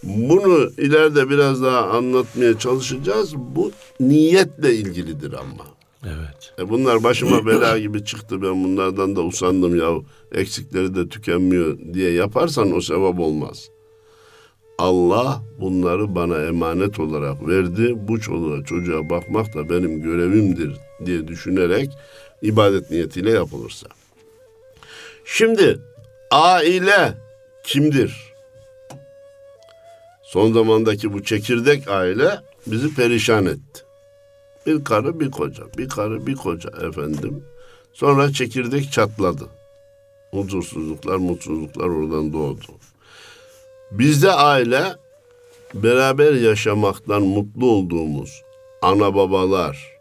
Bunu 0.03 0.71
ileride 0.79 1.31
biraz 1.31 1.63
daha 1.63 1.81
anlatmaya 1.81 2.59
çalışacağız. 2.59 3.37
Bu 3.37 3.73
niyetle 4.01 4.75
ilgilidir 4.75 5.33
ama. 5.33 5.76
Evet. 6.07 6.53
E 6.59 6.69
bunlar 6.69 7.03
başıma 7.05 7.47
bela 7.47 7.79
gibi 7.79 8.05
çıktı 8.05 8.43
ben 8.43 8.65
bunlardan 8.65 9.17
da 9.17 9.23
usandım 9.23 9.77
ya 9.77 9.91
eksikleri 10.33 10.95
de 10.95 11.09
tükenmiyor 11.09 11.79
diye 11.95 12.13
yaparsan 12.13 12.77
o 12.77 12.81
sevap 12.81 13.21
olmaz. 13.21 13.69
Allah 14.79 15.43
bunları 15.61 16.15
bana 16.15 16.43
emanet 16.43 17.01
olarak 17.01 17.49
verdi. 17.49 17.95
Bu 17.97 18.21
çoluğa 18.21 18.65
çocuğa 18.65 19.11
bakmak 19.11 19.55
da 19.55 19.71
benim 19.71 20.03
görevimdir 20.03 20.77
diye 21.07 21.29
düşünerek 21.29 21.91
ibadet 22.43 22.91
niyetiyle 22.91 23.31
yapılırsa. 23.31 23.87
Şimdi 25.25 25.79
aile 26.31 27.15
kimdir? 27.65 28.33
Son 30.23 30.53
zamandaki 30.53 31.13
bu 31.13 31.25
çekirdek 31.25 31.89
aile 31.89 32.41
bizi 32.67 32.95
perişan 32.95 33.47
etti. 33.47 33.86
Bir 34.67 34.85
karı 34.85 35.21
bir 35.21 35.31
koca, 35.31 35.65
bir 35.79 35.89
karı 35.89 36.27
bir 36.27 36.35
koca 36.35 36.71
efendim. 36.71 37.45
Sonra 37.93 38.33
çekirdek 38.33 38.93
çatladı. 38.93 39.45
Huzursuzluklar, 40.31 41.17
mutsuzluklar 41.17 41.87
oradan 41.87 42.33
doğdu. 42.33 42.73
Bizde 43.91 44.33
aile 44.33 44.83
beraber 45.75 46.33
yaşamaktan 46.33 47.23
mutlu 47.23 47.71
olduğumuz 47.71 48.43
ana 48.83 49.15
babalar, 49.15 49.93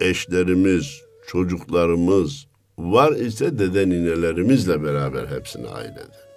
eşlerimiz, 0.00 1.02
çocuklarımız 1.26 2.46
var 2.78 3.12
ise 3.12 3.58
dede 3.58 3.88
ninelerimizle 3.88 4.84
beraber 4.84 5.26
hepsine 5.26 5.68
aile 5.68 5.96
denir. 5.96 6.30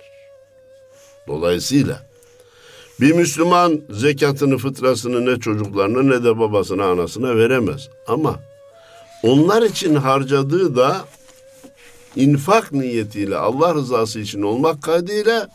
Dolayısıyla 1.28 2.13
bir 3.02 3.12
Müslüman 3.12 3.82
zekatını, 3.90 4.58
fıtrasını 4.58 5.26
ne 5.26 5.40
çocuklarına 5.40 6.04
ne 6.04 6.24
de 6.24 6.40
babasına, 6.40 6.86
anasına 6.86 7.36
veremez. 7.36 7.90
Ama 8.08 8.40
onlar 9.24 9.62
için 9.62 9.96
harcadığı 9.96 10.76
da 10.76 11.06
infak 12.16 12.72
niyetiyle, 12.72 13.38
Allah 13.38 13.76
rızası 13.76 14.20
için 14.20 14.42
olmak 14.42 14.84
kaydıyla 14.84 15.48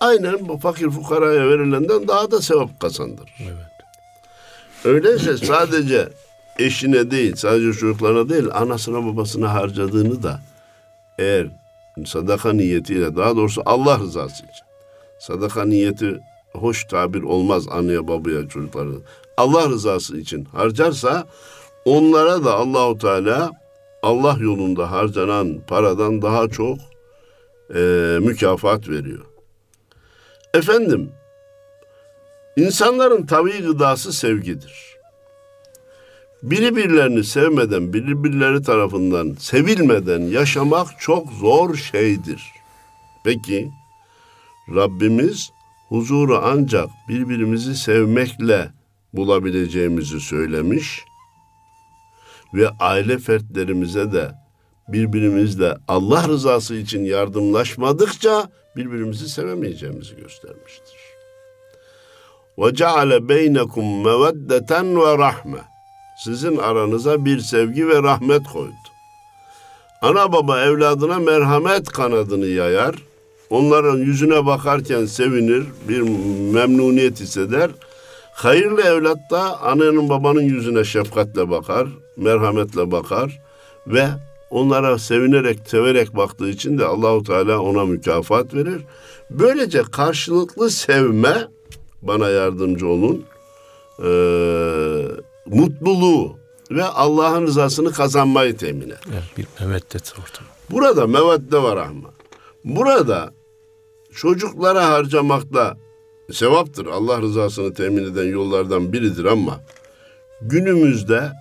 aynen 0.00 0.48
bu 0.48 0.58
fakir 0.58 0.90
fukaraya 0.90 1.48
verilenden 1.48 2.08
daha 2.08 2.30
da 2.30 2.42
sevap 2.42 2.80
kazandırır. 2.80 3.34
Evet. 3.40 3.74
Öyleyse 4.84 5.36
sadece 5.36 6.08
eşine 6.58 7.10
değil, 7.10 7.36
sadece 7.36 7.72
çocuklarına 7.72 8.28
değil, 8.28 8.44
anasına 8.52 9.06
babasına 9.06 9.54
harcadığını 9.54 10.22
da 10.22 10.40
eğer 11.18 11.46
sadaka 12.06 12.52
niyetiyle, 12.52 13.16
daha 13.16 13.36
doğrusu 13.36 13.62
Allah 13.66 13.98
rızası 13.98 14.44
için, 14.44 14.64
sadaka 15.18 15.64
niyeti 15.64 16.20
hoş 16.54 16.84
tabir 16.84 17.22
olmaz 17.22 17.68
anneye 17.70 18.08
babaya 18.08 18.48
çocuklara. 18.48 18.90
Allah 19.36 19.68
rızası 19.68 20.16
için 20.16 20.44
harcarsa 20.44 21.26
onlara 21.84 22.44
da 22.44 22.54
Allahu 22.54 22.98
Teala 22.98 23.50
Allah 24.02 24.36
yolunda 24.40 24.90
harcanan 24.90 25.60
paradan 25.66 26.22
daha 26.22 26.48
çok 26.48 26.78
e, 27.74 27.80
mükafat 28.20 28.88
veriyor. 28.88 29.24
Efendim, 30.54 31.12
insanların 32.56 33.26
tabii 33.26 33.62
gıdası 33.62 34.12
sevgidir. 34.12 34.94
Biri 36.42 36.76
sevmeden, 37.24 37.92
biri 37.92 38.24
tarafından 38.62 39.36
sevilmeden 39.38 40.20
yaşamak 40.20 40.88
çok 41.00 41.32
zor 41.32 41.74
şeydir. 41.74 42.42
Peki, 43.24 43.70
Rabbimiz 44.74 45.53
huzuru 45.94 46.40
ancak 46.44 46.88
birbirimizi 47.08 47.76
sevmekle 47.76 48.70
bulabileceğimizi 49.12 50.20
söylemiş 50.20 51.04
ve 52.54 52.68
aile 52.80 53.18
fertlerimize 53.18 54.12
de 54.12 54.30
birbirimizle 54.88 55.76
Allah 55.88 56.28
rızası 56.28 56.74
için 56.74 57.04
yardımlaşmadıkça 57.04 58.48
birbirimizi 58.76 59.28
sevemeyeceğimizi 59.28 60.16
göstermiştir. 60.16 60.98
Ve 62.58 62.74
ceale 62.74 63.28
beynekum 63.28 64.04
meveddeten 64.04 65.00
ve 65.00 65.18
rahme. 65.18 65.58
Sizin 66.24 66.56
aranıza 66.56 67.24
bir 67.24 67.40
sevgi 67.40 67.88
ve 67.88 68.02
rahmet 68.02 68.42
koydu. 68.52 68.74
Ana 70.02 70.32
baba 70.32 70.60
evladına 70.60 71.18
merhamet 71.18 71.88
kanadını 71.88 72.46
yayar. 72.46 72.94
Onların 73.50 73.98
yüzüne 73.98 74.46
bakarken 74.46 75.06
sevinir, 75.06 75.64
bir 75.88 76.00
memnuniyet 76.52 77.20
hisseder. 77.20 77.70
Hayırlı 78.32 78.82
evlat 78.82 79.18
da 79.30 79.62
annenin 79.62 80.08
babanın 80.08 80.42
yüzüne 80.42 80.84
şefkatle 80.84 81.50
bakar, 81.50 81.88
merhametle 82.16 82.90
bakar 82.90 83.40
ve 83.86 84.08
onlara 84.50 84.98
sevinerek, 84.98 85.58
severek 85.66 86.16
baktığı 86.16 86.48
için 86.48 86.78
de 86.78 86.84
Allahu 86.84 87.22
Teala 87.22 87.60
ona 87.60 87.84
mükafat 87.84 88.54
verir. 88.54 88.82
Böylece 89.30 89.82
karşılıklı 89.82 90.70
sevme 90.70 91.48
bana 92.02 92.28
yardımcı 92.28 92.88
olun. 92.88 93.24
Ee, 93.98 94.04
mutluluğu 95.46 96.36
ve 96.70 96.84
Allah'ın 96.84 97.46
rızasını 97.46 97.92
kazanmayı 97.92 98.56
temin 98.56 98.86
eder. 98.86 99.00
Evet, 99.12 99.24
bir 99.38 99.46
meveddet 99.60 100.12
ortamı. 100.12 100.48
Burada 100.70 101.06
mevedde 101.06 101.62
var 101.62 101.76
ama. 101.76 102.13
Burada 102.64 103.34
çocuklara 104.12 104.88
harcamakta 104.88 105.76
sevaptır. 106.32 106.86
Allah 106.86 107.20
rızasını 107.22 107.74
temin 107.74 108.12
eden 108.12 108.24
yollardan 108.24 108.92
biridir 108.92 109.24
ama 109.24 109.60
günümüzde 110.42 111.32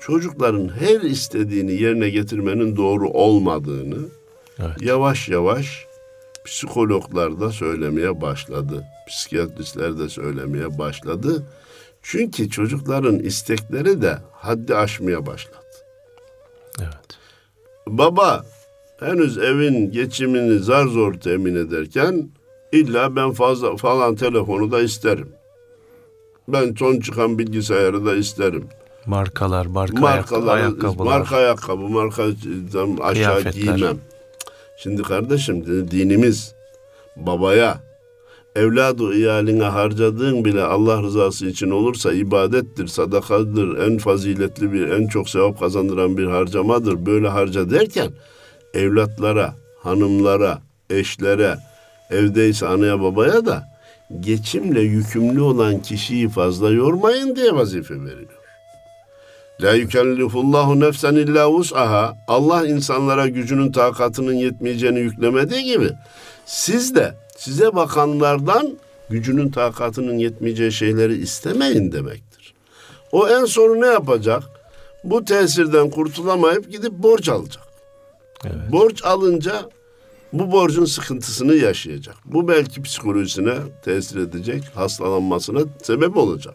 çocukların 0.00 0.68
her 0.68 1.00
istediğini 1.00 1.72
yerine 1.72 2.10
getirmenin 2.10 2.76
doğru 2.76 3.08
olmadığını 3.08 4.08
evet. 4.58 4.82
yavaş 4.82 5.28
yavaş 5.28 5.86
psikologlar 6.44 7.40
da 7.40 7.50
söylemeye 7.52 8.20
başladı. 8.20 8.84
Psikiyatristler 9.08 9.98
de 9.98 10.08
söylemeye 10.08 10.78
başladı. 10.78 11.46
Çünkü 12.02 12.50
çocukların 12.50 13.18
istekleri 13.18 14.02
de 14.02 14.18
haddi 14.32 14.74
aşmaya 14.74 15.26
başladı. 15.26 15.56
Evet. 16.80 17.18
Baba 17.86 18.44
henüz 19.00 19.38
evin 19.38 19.90
geçimini 19.90 20.58
zar 20.58 20.86
zor 20.86 21.14
temin 21.14 21.54
ederken 21.54 22.30
illa 22.72 23.16
ben 23.16 23.32
fazla 23.32 23.76
falan 23.76 24.14
telefonu 24.14 24.72
da 24.72 24.80
isterim. 24.80 25.28
Ben 26.48 26.74
son 26.78 27.00
çıkan 27.00 27.38
bilgisayarı 27.38 28.06
da 28.06 28.16
isterim. 28.16 28.64
Markalar, 29.06 29.66
marka 29.66 30.00
Markalar, 30.00 30.56
ayakkabılar. 30.56 31.04
Marka 31.04 31.36
ayakkabı, 31.36 31.82
marka 31.82 32.24
aşağı 33.00 33.50
giymem. 33.50 33.98
Şimdi 34.78 35.02
kardeşim 35.02 35.66
dinimiz 35.90 36.54
babaya 37.16 37.80
evladı 38.56 39.14
iyaline 39.14 39.64
harcadığın 39.64 40.44
bile 40.44 40.62
Allah 40.62 41.02
rızası 41.02 41.46
için 41.46 41.70
olursa 41.70 42.12
ibadettir, 42.12 42.86
sadakadır, 42.86 43.78
en 43.78 43.98
faziletli 43.98 44.72
bir, 44.72 44.88
en 44.88 45.06
çok 45.06 45.28
sevap 45.28 45.60
kazandıran 45.60 46.16
bir 46.16 46.26
harcamadır. 46.26 47.06
Böyle 47.06 47.28
harca 47.28 47.70
derken 47.70 48.10
evlatlara, 48.74 49.54
hanımlara, 49.82 50.58
eşlere, 50.90 51.56
evdeyse 52.10 52.66
anaya 52.66 53.02
babaya 53.02 53.46
da 53.46 53.68
geçimle 54.20 54.80
yükümlü 54.80 55.40
olan 55.40 55.82
kişiyi 55.82 56.28
fazla 56.28 56.70
yormayın 56.70 57.36
diye 57.36 57.54
vazife 57.54 57.94
veriliyor. 57.94 58.40
La 59.62 59.74
yükellifullahu 59.74 60.80
nefsen 60.80 61.14
illa 61.14 61.50
vus'aha. 61.50 62.16
Allah 62.28 62.66
insanlara 62.66 63.28
gücünün 63.28 63.72
takatının 63.72 64.32
yetmeyeceğini 64.32 64.98
yüklemediği 64.98 65.64
gibi 65.64 65.90
siz 66.46 66.94
de 66.94 67.14
size 67.36 67.74
bakanlardan 67.74 68.78
gücünün 69.10 69.50
takatının 69.50 70.18
yetmeyeceği 70.18 70.72
şeyleri 70.72 71.16
istemeyin 71.16 71.92
demektir. 71.92 72.54
O 73.12 73.28
en 73.28 73.44
sonu 73.44 73.80
ne 73.80 73.86
yapacak? 73.86 74.42
Bu 75.04 75.24
tesirden 75.24 75.90
kurtulamayıp 75.90 76.72
gidip 76.72 76.92
borç 76.92 77.28
alacak. 77.28 77.69
Borç 78.72 79.04
alınca 79.04 79.70
bu 80.32 80.52
borcun 80.52 80.84
sıkıntısını 80.84 81.54
yaşayacak. 81.54 82.16
Bu 82.24 82.48
belki 82.48 82.82
psikolojisine 82.82 83.54
tesir 83.84 84.16
edecek, 84.16 84.64
hastalanmasına 84.74 85.60
sebep 85.82 86.16
olacak. 86.16 86.54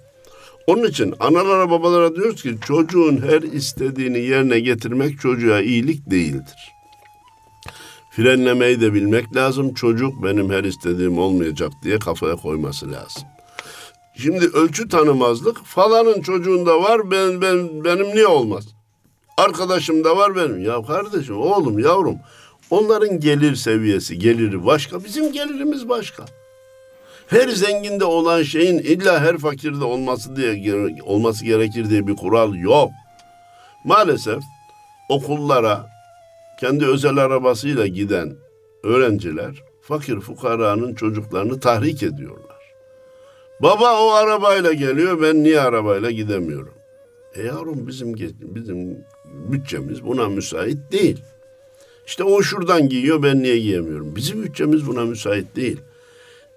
Onun 0.67 0.84
için 0.84 1.13
analara 1.19 1.69
babalara 1.69 2.15
diyoruz 2.15 2.41
ki 2.41 2.56
çocuğun 2.67 3.21
her 3.21 3.41
istediğini 3.41 4.19
yerine 4.19 4.60
getirmek 4.60 5.19
çocuğa 5.19 5.62
iyilik 5.62 6.12
değildir. 6.12 6.76
Frenlemeyi 8.12 8.82
de 8.82 8.93
bilmek 8.93 9.36
lazım. 9.36 9.74
Çocuk 9.74 10.24
benim 10.24 10.50
her 10.50 10.63
istediğim 10.63 11.17
olmayacak 11.17 11.71
diye 11.84 12.00
kafaya 12.00 12.36
koyması 12.36 12.91
lazım. 12.91 13.24
Şimdi 14.17 14.45
ölçü 14.45 14.89
tanımazlık 14.89 15.65
falanın 15.65 16.21
çocuğunda 16.21 16.82
var 16.82 17.12
ben 17.12 17.41
ben 17.41 17.84
benim 17.84 18.08
niye 18.08 18.28
olmaz? 18.28 18.75
Arkadaşım 19.38 20.04
da 20.04 20.17
var 20.17 20.36
benim. 20.36 20.63
Ya 20.63 20.82
kardeşim, 20.82 21.38
oğlum, 21.38 21.80
yavrum. 21.80 22.19
Onların 22.69 23.19
gelir 23.19 23.56
seviyesi, 23.56 24.19
geliri 24.19 24.65
başka. 24.65 25.04
Bizim 25.04 25.32
gelirimiz 25.32 25.89
başka. 25.89 26.26
Her 27.28 27.48
zenginde 27.48 28.06
olan 28.06 28.43
şeyin 28.43 28.78
illa 28.78 29.19
her 29.19 29.38
fakirde 29.38 29.84
olması 29.84 30.36
diye 30.36 30.86
olması 31.04 31.45
gerekir 31.45 31.89
diye 31.89 32.08
bir 32.08 32.15
kural 32.15 32.56
yok. 32.56 32.89
Maalesef 33.84 34.43
okullara 35.10 35.89
kendi 36.60 36.86
özel 36.86 37.17
arabasıyla 37.17 37.88
giden 37.88 38.36
öğrenciler 38.84 39.63
fakir 39.82 40.19
fukaranın 40.19 40.95
çocuklarını 40.95 41.60
tahrik 41.60 42.04
ediyorlar. 42.04 42.56
Baba 43.62 44.02
o 44.02 44.12
arabayla 44.12 44.74
geliyor 44.74 45.21
ben 45.21 45.43
niye 45.43 45.62
arabayla 45.62 46.12
gidemiyorum? 46.12 46.74
E 47.36 47.43
yavrum 47.43 47.88
bizim 47.88 48.15
bizim 48.41 49.06
bütçemiz 49.34 50.06
buna 50.06 50.30
müsait 50.30 50.78
değil. 50.92 51.22
İşte 52.08 52.24
o 52.24 52.42
şuradan 52.42 52.90
giyiyor 52.90 53.24
ben 53.24 53.44
niye 53.44 53.60
giyemiyorum? 53.60 54.16
Bizim 54.16 54.44
bütçemiz 54.44 54.88
buna 54.88 55.06
müsait 55.06 55.56
değil. 55.56 55.82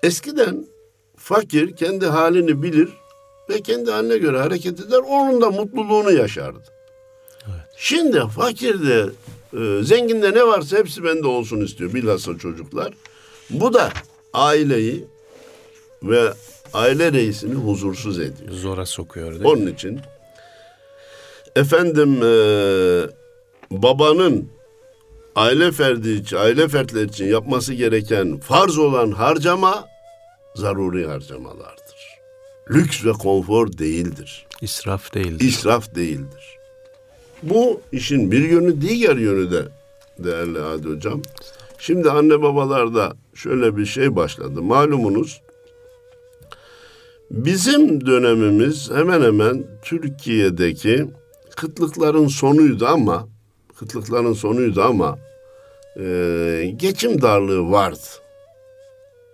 Eskiden 0.03 0.67
fakir 1.17 1.77
kendi 1.77 2.07
halini 2.07 2.63
bilir 2.63 2.89
ve 3.51 3.63
kendi 3.63 3.91
haline 3.91 4.19
göre 4.19 4.39
hareket 4.39 4.81
eder. 4.81 4.99
Onun 5.09 5.41
da 5.41 5.51
mutluluğunu 5.51 6.13
yaşardı. 6.13 6.65
Evet. 7.47 7.69
Şimdi 7.77 8.23
fakirde, 8.37 9.07
e, 9.53 9.83
zenginde 9.83 10.35
ne 10.35 10.47
varsa 10.47 10.77
hepsi 10.77 11.05
bende 11.05 11.27
olsun 11.27 11.61
istiyor. 11.61 11.95
Bilhassa 11.95 12.39
çocuklar. 12.39 12.93
Bu 13.51 13.75
da 13.75 13.93
aileyi 14.33 15.05
ve 16.03 16.33
aile 16.73 17.13
reisini 17.13 17.55
huzursuz 17.55 18.19
ediyor. 18.19 18.51
Zora 18.51 18.87
sokuyor 18.87 19.33
değil 19.33 19.45
Onun 19.45 19.67
için 19.67 20.01
efendim 21.57 22.23
e, 22.23 22.33
babanın 23.71 24.49
aile 25.37 25.73
ferdi 25.73 26.11
için, 26.11 26.37
aile 26.37 26.69
fertleri 26.69 27.09
için 27.09 27.27
yapması 27.27 27.75
gereken 27.75 28.39
farz 28.39 28.79
olan 28.79 29.11
harcama 29.11 29.89
zaruri 30.55 31.07
harcamalardır. 31.07 31.89
Lüks 32.71 33.05
ve 33.05 33.13
konfor 33.13 33.79
değildir. 33.79 34.47
İsraf 34.61 35.15
değildir. 35.15 35.47
İsraf 35.47 35.95
değildir. 35.95 36.59
Bu 37.43 37.81
işin 37.93 38.33
bir 38.33 38.49
yönü 38.49 38.81
diğer 38.81 39.17
yönü 39.17 39.51
de 39.51 39.63
değerli 40.19 40.61
Adi 40.61 40.89
Hocam. 40.89 41.23
Şimdi 41.79 42.11
anne 42.11 42.43
babalarda 42.43 43.17
şöyle 43.35 43.77
bir 43.77 43.87
şey 43.87 44.17
başladı. 44.17 44.63
Malumunuz 44.63 45.41
bizim 47.31 48.07
dönemimiz 48.07 48.91
hemen 48.91 49.23
hemen 49.23 49.67
Türkiye'deki 49.83 51.07
kıtlıkların 51.59 52.29
sonuydu 52.29 52.87
ama 52.87 53.29
kıtlıkların 53.79 54.33
sonuydu 54.33 54.83
ama 54.83 55.19
e, 55.97 56.73
geçim 56.77 57.23
darlığı 57.23 57.71
vardı. 57.71 57.99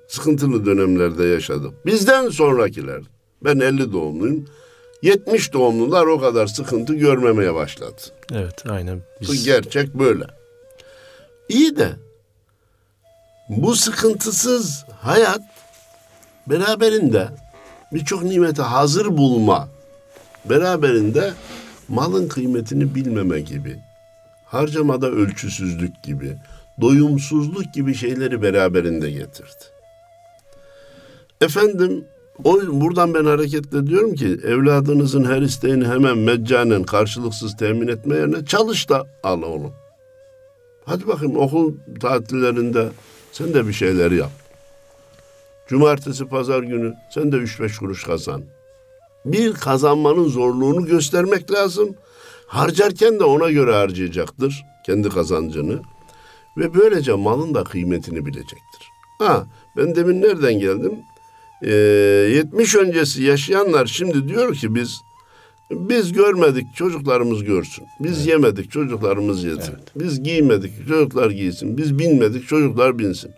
Sıkıntılı 0.09 0.67
dönemlerde 0.67 1.25
yaşadık. 1.25 1.87
Bizden 1.87 2.29
sonrakiler, 2.29 3.03
ben 3.45 3.61
50 3.61 3.93
doğumluyum. 3.93 4.47
70 5.03 5.53
doğumlular 5.53 6.07
o 6.07 6.21
kadar 6.21 6.47
sıkıntı 6.47 6.95
görmemeye 6.95 7.55
başladı. 7.55 8.03
Evet 8.33 8.65
aynen. 8.69 9.03
Biz... 9.21 9.29
Bu 9.29 9.35
gerçek 9.45 9.95
böyle. 9.95 10.25
İyi 11.49 11.77
de 11.77 11.91
bu 13.49 13.77
sıkıntısız 13.77 14.85
hayat 15.01 15.41
beraberinde 16.47 17.29
birçok 17.93 18.23
nimete 18.23 18.63
hazır 18.63 19.07
bulma, 19.07 19.69
beraberinde 20.45 21.35
malın 21.89 22.29
kıymetini 22.29 22.95
bilmeme 22.95 23.41
gibi, 23.41 23.77
harcamada 24.45 25.11
ölçüsüzlük 25.11 26.03
gibi, 26.03 26.37
doyumsuzluk 26.81 27.75
gibi 27.75 27.95
şeyleri 27.95 28.43
beraberinde 28.43 29.11
getirdi. 29.11 29.65
Efendim 31.41 32.05
o 32.45 32.61
buradan 32.67 33.15
ben 33.15 33.25
hareketle 33.25 33.87
diyorum 33.87 34.15
ki 34.15 34.27
evladınızın 34.45 35.25
her 35.25 35.43
isteğini 35.43 35.87
hemen 35.87 36.19
meccanen 36.19 36.83
karşılıksız 36.83 37.57
temin 37.57 37.89
etme 37.89 38.17
yerine 38.17 38.45
çalış 38.45 38.89
da 38.89 39.07
al 39.23 39.43
onu. 39.43 39.73
Hadi 40.85 41.07
bakayım 41.07 41.37
okul 41.37 41.75
tatillerinde 42.01 42.89
sen 43.33 43.55
de 43.55 43.67
bir 43.69 43.73
şeyler 43.73 44.11
yap. 44.11 44.31
Cumartesi 45.67 46.27
pazar 46.27 46.63
günü 46.63 46.95
sen 47.11 47.33
de 47.33 47.37
üç 47.37 47.61
beş 47.61 47.79
kuruş 47.79 48.05
kazan. 48.05 48.43
Bir 49.25 49.53
kazanmanın 49.53 50.29
zorluğunu 50.29 50.87
göstermek 50.87 51.53
lazım. 51.53 51.95
Harcarken 52.47 53.21
de 53.21 53.25
ona 53.25 53.51
göre 53.51 53.75
harcayacaktır 53.75 54.65
kendi 54.87 55.09
kazancını. 55.09 55.83
Ve 56.57 56.75
böylece 56.75 57.13
malın 57.13 57.55
da 57.55 57.65
kıymetini 57.65 58.27
bilecektir. 58.27 58.89
Ha 59.19 59.47
ben 59.77 59.97
demin 59.97 60.23
nereden 60.23 60.55
geldim? 60.55 60.93
Ee, 61.63 61.71
70 61.71 62.75
öncesi 62.75 63.23
yaşayanlar 63.23 63.87
şimdi 63.87 64.29
diyor 64.29 64.55
ki 64.55 64.75
biz 64.75 65.01
biz 65.71 66.13
görmedik 66.13 66.67
çocuklarımız 66.77 67.45
görsün. 67.45 67.87
Biz 68.01 68.19
evet. 68.19 68.29
yemedik 68.29 68.71
çocuklarımız 68.71 69.45
yesin. 69.45 69.61
Evet. 69.61 69.89
Biz 69.97 70.23
giymedik 70.23 70.89
çocuklar 70.89 71.31
giysin. 71.31 71.79
Biz 71.79 71.99
binmedik 71.99 72.49
çocuklar 72.49 72.99
binsin. 72.99 73.31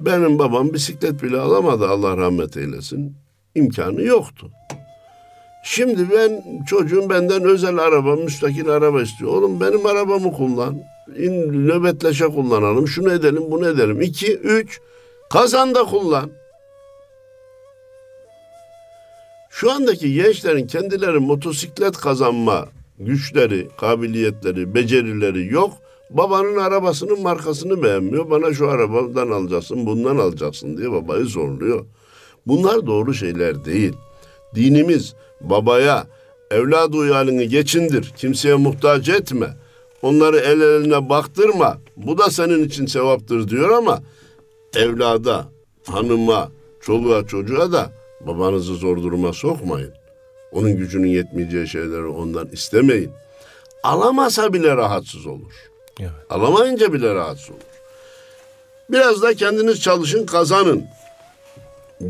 Benim 0.00 0.38
babam 0.38 0.74
bisiklet 0.74 1.22
bile 1.22 1.38
alamadı 1.38 1.88
Allah 1.88 2.16
rahmet 2.16 2.56
eylesin. 2.56 3.16
İmkanı 3.54 4.02
yoktu. 4.02 4.50
Şimdi 5.62 6.10
ben 6.10 6.42
çocuğum 6.64 7.10
benden 7.10 7.44
özel 7.44 7.78
araba, 7.78 8.16
müstakil 8.16 8.68
araba 8.68 9.02
istiyor. 9.02 9.32
Oğlum 9.32 9.60
benim 9.60 9.86
arabamı 9.86 10.32
kullan. 10.32 10.82
İn, 11.18 11.68
nöbetleşe 11.68 12.26
kullanalım. 12.26 12.88
Şunu 12.88 13.12
edelim, 13.12 13.42
bunu 13.50 13.68
edelim. 13.68 14.02
İki, 14.02 14.36
üç, 14.36 14.80
kazan 15.30 15.74
da 15.74 15.84
kullan. 15.84 16.30
Şu 19.50 19.70
andaki 19.70 20.14
gençlerin 20.14 20.66
kendileri 20.66 21.18
motosiklet 21.18 21.96
kazanma 21.96 22.66
güçleri, 22.98 23.68
kabiliyetleri, 23.80 24.74
becerileri 24.74 25.52
yok. 25.52 25.72
Babanın 26.10 26.56
arabasının 26.56 27.22
markasını 27.22 27.82
beğenmiyor. 27.82 28.30
Bana 28.30 28.54
şu 28.54 28.68
arabadan 28.68 29.30
alacaksın, 29.30 29.86
bundan 29.86 30.16
alacaksın 30.16 30.76
diye 30.76 30.92
babayı 30.92 31.24
zorluyor. 31.24 31.84
Bunlar 32.46 32.86
doğru 32.86 33.14
şeyler 33.14 33.64
değil. 33.64 33.92
Dinimiz 34.54 35.14
babaya 35.42 36.06
evladı 36.50 36.96
uyalını 36.96 37.42
geçindir, 37.42 38.12
kimseye 38.16 38.54
muhtaç 38.54 39.08
etme. 39.08 39.56
Onları 40.02 40.36
el 40.36 40.60
eline 40.60 41.08
baktırma. 41.08 41.78
Bu 41.96 42.18
da 42.18 42.30
senin 42.30 42.64
için 42.64 42.86
sevaptır 42.86 43.48
diyor 43.48 43.70
ama 43.70 44.02
evlada, 44.76 45.44
hanıma, 45.86 46.50
çoluğa 46.80 47.26
çocuğa 47.26 47.72
da 47.72 47.90
babanızı 48.20 48.74
zor 48.74 48.96
duruma 48.96 49.32
sokmayın. 49.32 49.92
Onun 50.52 50.76
gücünün 50.76 51.08
yetmeyeceği 51.08 51.68
şeyleri 51.68 52.06
ondan 52.06 52.48
istemeyin. 52.48 53.10
Alamasa 53.82 54.52
bile 54.52 54.76
rahatsız 54.76 55.26
olur. 55.26 55.52
Evet. 56.00 56.10
Alamayınca 56.30 56.92
bile 56.92 57.14
rahatsız 57.14 57.50
olur. 57.50 57.58
Biraz 58.90 59.22
da 59.22 59.34
kendiniz 59.34 59.80
çalışın, 59.80 60.26
kazanın 60.26 60.84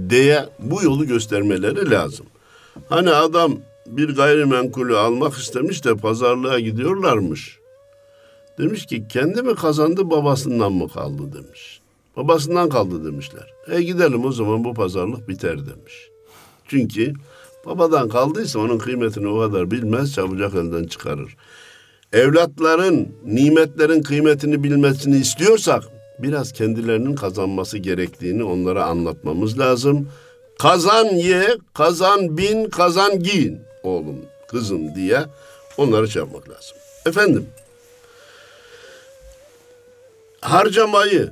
diye 0.08 0.44
bu 0.58 0.82
yolu 0.82 1.06
göstermeleri 1.06 1.90
lazım. 1.90 2.26
Hani 2.88 3.10
adam 3.10 3.54
bir 3.86 4.16
gayrimenkulü 4.16 4.96
almak 4.96 5.34
istemiş 5.34 5.84
de 5.84 5.96
pazarlığa 5.96 6.60
gidiyorlarmış. 6.60 7.58
Demiş 8.58 8.86
ki 8.86 9.08
kendi 9.08 9.42
mi 9.42 9.54
kazandı 9.54 10.10
babasından 10.10 10.72
mı 10.72 10.88
kaldı 10.88 11.22
demiş. 11.34 11.80
Babasından 12.16 12.68
kaldı 12.68 13.04
demişler. 13.04 13.54
E 13.70 13.82
gidelim 13.82 14.24
o 14.24 14.32
zaman 14.32 14.64
bu 14.64 14.74
pazarlık 14.74 15.28
biter 15.28 15.58
demiş. 15.58 16.08
Çünkü 16.68 17.12
babadan 17.66 18.08
kaldıysa 18.08 18.58
onun 18.58 18.78
kıymetini 18.78 19.28
o 19.28 19.40
kadar 19.40 19.70
bilmez 19.70 20.14
çabucak 20.14 20.54
elden 20.54 20.84
çıkarır. 20.84 21.36
Evlatların, 22.12 23.08
nimetlerin 23.24 24.02
kıymetini 24.02 24.64
bilmesini 24.64 25.16
istiyorsak 25.16 25.84
biraz 26.18 26.52
kendilerinin 26.52 27.14
kazanması 27.14 27.78
gerektiğini 27.78 28.44
onlara 28.44 28.84
anlatmamız 28.84 29.58
lazım. 29.58 30.08
Kazan 30.62 31.06
ye, 31.06 31.58
kazan 31.74 32.36
bin, 32.36 32.70
kazan 32.70 33.22
giyin 33.22 33.62
oğlum, 33.82 34.26
kızım 34.48 34.94
diye 34.94 35.24
onları 35.76 36.08
şey 36.08 36.22
yapmak 36.22 36.48
lazım. 36.48 36.76
Efendim, 37.06 37.46
harcamayı 40.40 41.30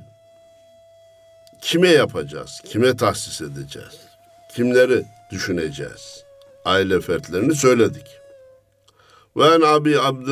kime 1.63 1.89
yapacağız, 1.89 2.61
kime 2.65 2.97
tahsis 2.97 3.41
edeceğiz, 3.41 3.99
kimleri 4.57 5.05
düşüneceğiz? 5.31 6.25
Aile 6.65 7.01
fertlerini 7.01 7.55
söyledik. 7.55 8.07
Ve 9.37 9.45
an 9.45 9.61
abi 9.61 10.01
abd 10.01 10.29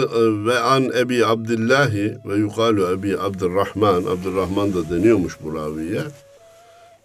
ve 0.47 0.59
an 0.59 0.85
ebi 0.85 1.27
Abdillahi 1.27 2.19
ve 2.27 2.37
yukalu 2.37 2.91
ebi 2.93 3.19
Abdurrahman 3.19 4.05
Abdurrahman 4.05 4.75
da 4.75 4.91
deniyormuş 4.91 5.37
bu 5.41 5.55
raviye. 5.55 6.03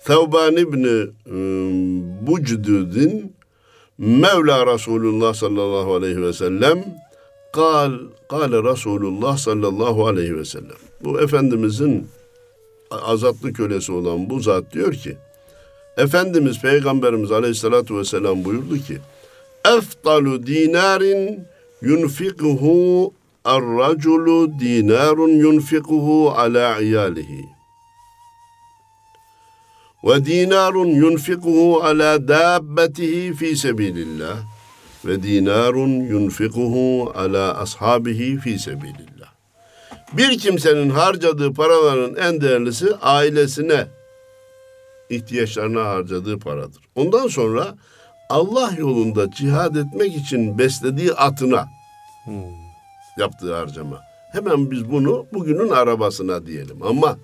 Tevban 0.05 0.57
İbni 0.57 0.87
ıı, 0.87 2.27
Bucdud'in 2.27 3.33
Mevla 3.97 4.73
Resulullah 4.73 5.33
sallallahu 5.33 5.95
aleyhi 5.95 6.21
ve 6.21 6.33
sellem 6.33 6.85
kal, 7.53 7.91
kale 8.29 8.63
Resulullah 8.71 9.37
sallallahu 9.37 10.07
aleyhi 10.07 10.37
ve 10.37 10.45
sellem. 10.45 10.77
Bu 11.03 11.21
Efendimizin 11.21 12.07
azatlı 12.91 13.53
kölesi 13.53 13.91
olan 13.91 14.29
bu 14.29 14.39
zat 14.39 14.73
diyor 14.73 14.93
ki 14.93 15.17
Efendimiz 15.97 16.61
Peygamberimiz 16.61 17.31
aleyhissalatu 17.31 17.97
vesselam 17.97 18.45
buyurdu 18.45 18.77
ki 18.77 18.97
Eftalu 19.77 20.47
dinarin 20.47 21.43
yunfikuhu 21.81 23.13
ar-raculu 23.45 24.59
dinarun 24.59 25.29
yunfikuhu 25.29 26.31
ala 26.31 26.81
iyalihi 26.81 27.52
ve 30.03 30.25
dinarun 30.25 30.87
yunfikuhu 30.87 31.83
ala 31.83 32.27
dabbetihi 32.27 33.33
fi 33.33 33.57
sebilillah 33.57 34.37
ve 35.05 35.23
dinarun 35.23 35.89
yunfikuhu 35.89 37.11
ala 37.15 37.57
ashabihi 37.57 38.37
fi 38.37 38.59
sebilillah. 38.59 39.33
Bir 40.13 40.37
kimsenin 40.37 40.89
harcadığı 40.89 41.53
paraların 41.53 42.15
en 42.15 42.41
değerlisi 42.41 42.95
ailesine, 42.95 43.87
ihtiyaçlarına 45.09 45.85
harcadığı 45.85 46.39
paradır. 46.39 46.83
Ondan 46.95 47.27
sonra 47.27 47.75
Allah 48.29 48.73
yolunda 48.77 49.31
cihad 49.31 49.75
etmek 49.75 50.15
için 50.15 50.57
beslediği 50.57 51.13
atına 51.13 51.67
hmm. 52.25 52.33
yaptığı 53.17 53.55
harcama. 53.55 54.01
Hemen 54.31 54.71
biz 54.71 54.91
bunu 54.91 55.25
bugünün 55.33 55.69
arabasına 55.69 56.45
diyelim 56.45 56.83
ama 56.83 57.17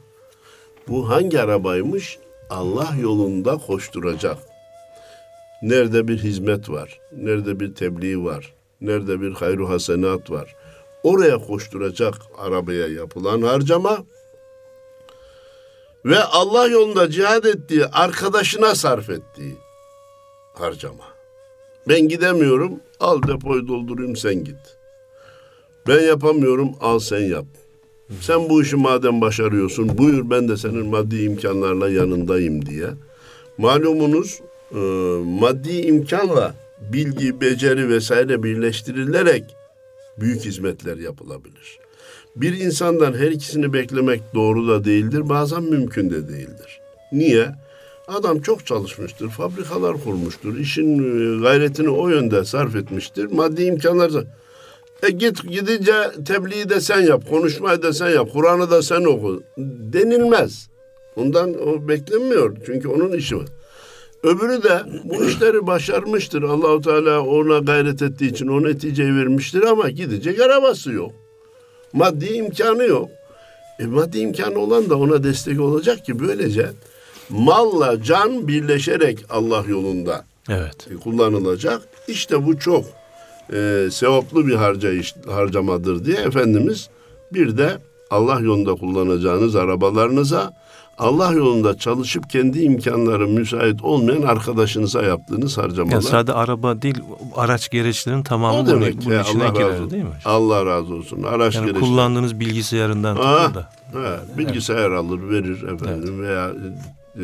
bu 0.88 1.10
hangi 1.10 1.42
arabaymış? 1.42 2.20
Allah 2.50 2.96
yolunda 3.02 3.58
koşturacak. 3.58 4.38
Nerede 5.62 6.08
bir 6.08 6.18
hizmet 6.18 6.70
var, 6.70 7.00
nerede 7.12 7.60
bir 7.60 7.76
tebliğ 7.76 8.24
var, 8.24 8.54
nerede 8.82 9.22
bir 9.22 9.32
hayru 9.32 9.70
hasenat 9.70 10.32
var. 10.32 10.56
Oraya 11.04 11.38
koşturacak 11.38 12.16
arabaya 12.38 12.88
yapılan 12.88 13.42
harcama 13.42 13.98
ve 16.06 16.24
Allah 16.24 16.68
yolunda 16.68 17.10
cihad 17.10 17.44
ettiği 17.44 17.86
arkadaşına 17.86 18.76
sarf 18.76 19.10
ettiği 19.10 19.58
harcama. 20.54 21.06
Ben 21.88 22.08
gidemiyorum, 22.08 22.80
al 23.00 23.22
depoyu 23.28 23.68
doldurayım 23.68 24.16
sen 24.16 24.44
git. 24.44 24.78
Ben 25.88 26.02
yapamıyorum, 26.02 26.76
al 26.82 27.00
sen 27.00 27.20
yap. 27.20 27.46
Sen 28.22 28.50
bu 28.50 28.62
işi 28.62 28.76
madem 28.76 29.22
başarıyorsun, 29.22 29.98
buyur 29.98 30.30
ben 30.30 30.50
de 30.50 30.58
senin 30.58 30.86
maddi 30.86 31.22
imkanlarla 31.22 31.90
yanındayım 31.90 32.66
diye. 32.66 32.88
Malumunuz 33.58 34.40
e, 34.72 34.80
maddi 35.40 35.82
imkanla 35.82 36.56
bilgi, 36.94 37.42
beceri 37.42 37.90
vesaire 37.90 38.44
birleştirilerek 38.44 39.44
büyük 40.18 40.46
hizmetler 40.46 40.98
yapılabilir. 40.98 41.80
Bir 42.36 42.58
insandan 42.58 43.14
her 43.14 43.32
ikisini 43.32 43.74
beklemek 43.74 44.22
doğru 44.34 44.68
da 44.68 44.84
değildir, 44.84 45.30
bazen 45.30 45.64
mümkün 45.64 46.10
de 46.10 46.28
değildir. 46.28 46.80
Niye? 47.12 47.50
Adam 48.08 48.42
çok 48.42 48.66
çalışmıştır, 48.66 49.30
fabrikalar 49.30 50.04
kurmuştur, 50.04 50.58
işin 50.58 50.98
e, 50.98 51.42
gayretini 51.42 51.90
o 51.90 52.10
yönde 52.10 52.46
sarf 52.46 52.76
etmiştir. 52.76 53.26
Maddi 53.26 53.64
imkanlar 53.64 54.12
e 55.04 55.10
git 55.10 55.50
gidince 55.50 55.94
tebliği 56.28 56.70
de 56.70 56.82
sen 56.82 57.02
yap, 57.02 57.30
konuşmayı 57.30 57.82
da 57.82 57.94
sen 57.94 58.10
yap, 58.10 58.30
Kur'an'ı 58.34 58.72
da 58.72 58.82
sen 58.82 59.04
oku 59.04 59.44
denilmez. 59.94 60.70
Ondan 61.16 61.68
o 61.68 61.88
beklenmiyor 61.88 62.58
çünkü 62.66 62.88
onun 62.88 63.12
işi 63.12 63.38
var. 63.38 63.46
Öbürü 64.24 64.64
de 64.64 64.82
bu 65.04 65.26
işleri 65.26 65.68
başarmıştır. 65.68 66.44
Allahu 66.44 66.82
Teala 66.82 67.22
ona 67.26 67.58
gayret 67.60 68.02
ettiği 68.02 68.32
için 68.32 68.48
o 68.48 68.64
neticeyi 68.64 69.16
vermiştir 69.16 69.62
ama 69.62 69.90
gidecek 69.90 70.42
arabası 70.42 70.92
yok. 70.92 71.12
Maddi 71.94 72.26
imkanı 72.26 72.84
yok. 72.84 73.10
E, 73.80 73.86
maddi 73.86 74.20
imkanı 74.20 74.60
olan 74.60 74.90
da 74.90 74.98
ona 75.00 75.24
destek 75.24 75.62
olacak 75.62 76.06
ki 76.06 76.20
böylece 76.20 76.70
malla 77.30 78.04
can 78.04 78.48
birleşerek 78.48 79.20
Allah 79.30 79.64
yolunda 79.68 80.26
Evet. 80.50 80.88
e, 80.92 80.96
kullanılacak. 80.96 81.82
İşte 82.08 82.46
bu 82.46 82.60
çok 82.60 82.86
e, 83.54 83.88
sevaplı 83.92 84.48
bir 84.48 84.56
harcayış, 84.56 85.16
harcamadır 85.32 86.06
diye 86.06 86.18
Efendimiz 86.18 86.90
bir 87.34 87.58
de 87.58 87.78
Allah 88.10 88.40
yolunda 88.40 88.76
kullanacağınız 88.76 89.56
arabalarınıza 89.56 90.54
Allah 90.98 91.34
yolunda 91.34 91.78
çalışıp 91.78 92.30
kendi 92.30 92.62
imkanları 92.62 93.28
müsait 93.28 93.84
olmayan 93.84 94.22
arkadaşınıza 94.22 95.02
yaptığınız 95.04 95.58
harcamalar. 95.58 95.96
Ya 95.96 96.02
sadece 96.02 96.34
araba 96.34 96.82
değil, 96.82 96.98
araç 97.36 97.70
gereçlerin 97.70 98.24
tamamı 98.24 98.58
o 98.58 98.66
bunun, 98.66 98.82
demek 98.82 99.06
bunun 99.06 99.16
ya, 99.16 99.22
içine 99.22 99.44
Allah 99.44 99.54
girer 99.58 99.90
değil 99.92 100.04
mi? 100.04 100.10
Allah 100.26 100.66
razı 100.66 100.94
olsun. 100.94 101.24
Araç 101.24 101.56
Yani 101.56 101.66
gereçleri. 101.66 101.86
kullandığınız 101.86 102.40
bilgisayarından 102.40 103.16
tutun 103.16 103.30
da. 103.30 103.70
ha, 103.94 104.20
bilgisayar 104.38 104.92
alır 104.92 105.30
verir 105.30 105.64
efendim 105.64 106.22
veya 106.22 106.52
e, 107.16 107.24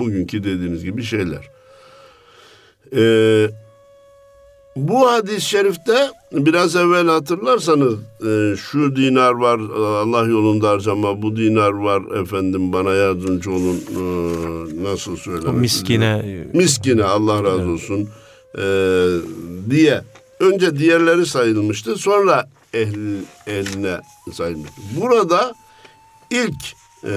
bugünkü 0.00 0.44
dediğiniz 0.44 0.84
gibi 0.84 1.02
şeyler. 1.02 1.48
E, 2.96 3.02
bu 4.76 5.10
hadis-i 5.10 5.48
şerifte 5.48 6.10
biraz 6.32 6.76
evvel 6.76 7.06
hatırlarsanız 7.06 7.94
e, 8.26 8.56
şu 8.56 8.96
dinar 8.96 9.32
var 9.32 9.60
Allah 10.02 10.26
yolunda 10.26 10.70
harcama 10.70 11.22
bu 11.22 11.36
dinar 11.36 11.72
var 11.72 12.20
efendim 12.22 12.72
bana 12.72 12.92
yardımcı 12.92 13.50
olun 13.50 13.76
e, 13.76 14.02
nasıl 14.84 15.12
O 15.12 15.16
söylemek 15.16 15.60
miskine 15.60 16.44
miskine 16.52 17.04
Allah 17.04 17.44
razı 17.44 17.70
olsun 17.70 18.08
e, 18.58 18.64
diye. 19.70 20.00
Önce 20.40 20.78
diğerleri 20.78 21.26
sayılmıştı 21.26 21.96
sonra 21.96 22.48
ehl, 22.74 22.98
ehline 23.46 24.00
sayılmıştı. 24.32 24.80
Burada 25.00 25.54
ilk 26.30 26.74
e, 27.04 27.14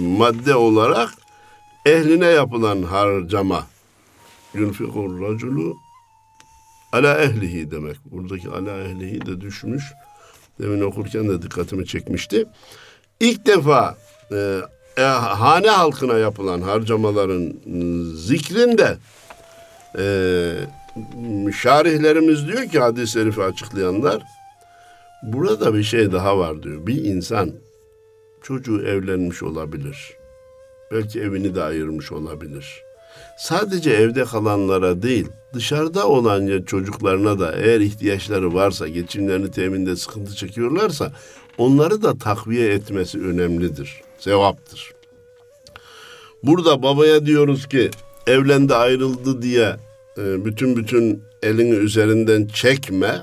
madde 0.00 0.54
olarak 0.54 1.10
ehline 1.86 2.26
yapılan 2.26 2.82
harcama. 2.82 3.66
Yunfikur 4.54 5.20
raculu 5.20 5.76
ala 6.94 7.18
ehlihi 7.18 7.70
demek. 7.70 7.96
Buradaki 8.04 8.48
ala 8.48 8.80
ehlihi 8.80 9.26
de 9.26 9.40
düşmüş. 9.40 9.84
Demin 10.60 10.80
okurken 10.80 11.28
de 11.28 11.42
dikkatimi 11.42 11.86
çekmişti. 11.86 12.44
İlk 13.20 13.46
defa 13.46 13.96
e, 14.32 14.60
e, 14.96 15.02
hane 15.02 15.68
halkına 15.68 16.18
yapılan 16.18 16.60
harcamaların 16.60 17.54
ıı, 17.74 18.16
zikrinde 18.16 18.96
e, 19.98 20.04
şarihlerimiz 21.52 22.46
diyor 22.46 22.68
ki 22.68 22.80
hadis-i 22.80 23.12
şerifi 23.12 23.42
açıklayanlar 23.42 24.22
burada 25.22 25.74
bir 25.74 25.82
şey 25.82 26.12
daha 26.12 26.38
var 26.38 26.62
diyor. 26.62 26.86
Bir 26.86 27.04
insan 27.04 27.50
çocuğu 28.42 28.82
evlenmiş 28.86 29.42
olabilir. 29.42 30.16
Belki 30.92 31.20
evini 31.20 31.54
de 31.54 31.62
ayırmış 31.62 32.12
olabilir. 32.12 32.83
Sadece 33.36 33.90
evde 33.90 34.24
kalanlara 34.24 35.02
değil, 35.02 35.28
dışarıda 35.54 36.08
olan 36.08 36.62
çocuklarına 36.62 37.38
da 37.38 37.52
eğer 37.52 37.80
ihtiyaçları 37.80 38.54
varsa, 38.54 38.88
geçimlerini 38.88 39.50
teminde 39.50 39.96
sıkıntı 39.96 40.34
çekiyorlarsa 40.34 41.12
onları 41.58 42.02
da 42.02 42.18
takviye 42.18 42.72
etmesi 42.72 43.20
önemlidir. 43.20 44.00
Sevaptır. 44.18 44.92
Burada 46.42 46.82
babaya 46.82 47.26
diyoruz 47.26 47.68
ki 47.68 47.90
evlendi 48.26 48.74
ayrıldı 48.74 49.42
diye 49.42 49.76
e, 50.18 50.44
bütün 50.44 50.76
bütün 50.76 51.22
elini 51.42 51.74
üzerinden 51.74 52.46
çekme. 52.46 53.22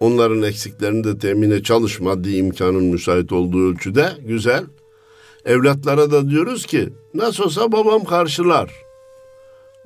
Onların 0.00 0.42
eksiklerini 0.42 1.04
de 1.04 1.18
temine 1.18 1.62
çalış 1.62 2.00
maddi 2.00 2.36
imkanın 2.36 2.84
müsait 2.84 3.32
olduğu 3.32 3.70
ölçüde 3.70 4.12
güzel. 4.20 4.64
Evlatlara 5.44 6.10
da 6.10 6.30
diyoruz 6.30 6.66
ki 6.66 6.88
nasıl 7.14 7.44
olsa 7.44 7.72
babam 7.72 8.04
karşılar. 8.04 8.85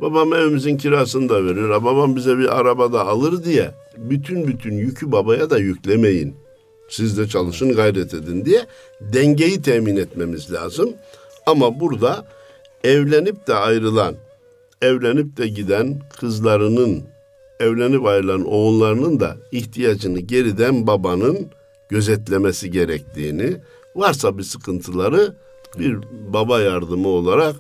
Babam 0.01 0.35
evimizin 0.35 0.77
kirasını 0.77 1.29
da 1.29 1.45
verir. 1.45 1.69
Babam 1.69 2.17
bize 2.17 2.39
bir 2.39 2.59
araba 2.59 2.93
da 2.93 3.07
alır 3.07 3.45
diye 3.45 3.71
bütün 3.97 4.47
bütün 4.47 4.75
yükü 4.75 5.13
babaya 5.13 5.51
da 5.51 5.59
yüklemeyin. 5.59 6.37
Siz 6.89 7.19
de 7.19 7.29
çalışın 7.29 7.73
gayret 7.73 8.15
edin 8.15 8.45
diye 8.45 8.67
dengeyi 9.01 9.63
temin 9.63 9.97
etmemiz 9.97 10.53
lazım. 10.53 10.93
Ama 11.47 11.81
burada 11.81 12.27
evlenip 12.85 13.47
de 13.47 13.55
ayrılan, 13.55 14.15
evlenip 14.83 15.37
de 15.37 15.49
giden 15.49 16.01
kızlarının, 16.21 17.03
evlenip 17.61 18.07
ayrılan 18.07 18.45
oğullarının 18.45 19.21
da 19.21 19.37
ihtiyacını 19.53 20.21
geriden 20.21 20.87
babanın 20.87 21.51
gözetlemesi 21.89 22.71
gerektiğini, 22.71 23.57
varsa 23.97 24.39
bir 24.39 24.43
sıkıntıları 24.43 25.35
bir 25.79 25.99
baba 26.33 26.61
yardımı 26.61 27.09
olarak 27.09 27.57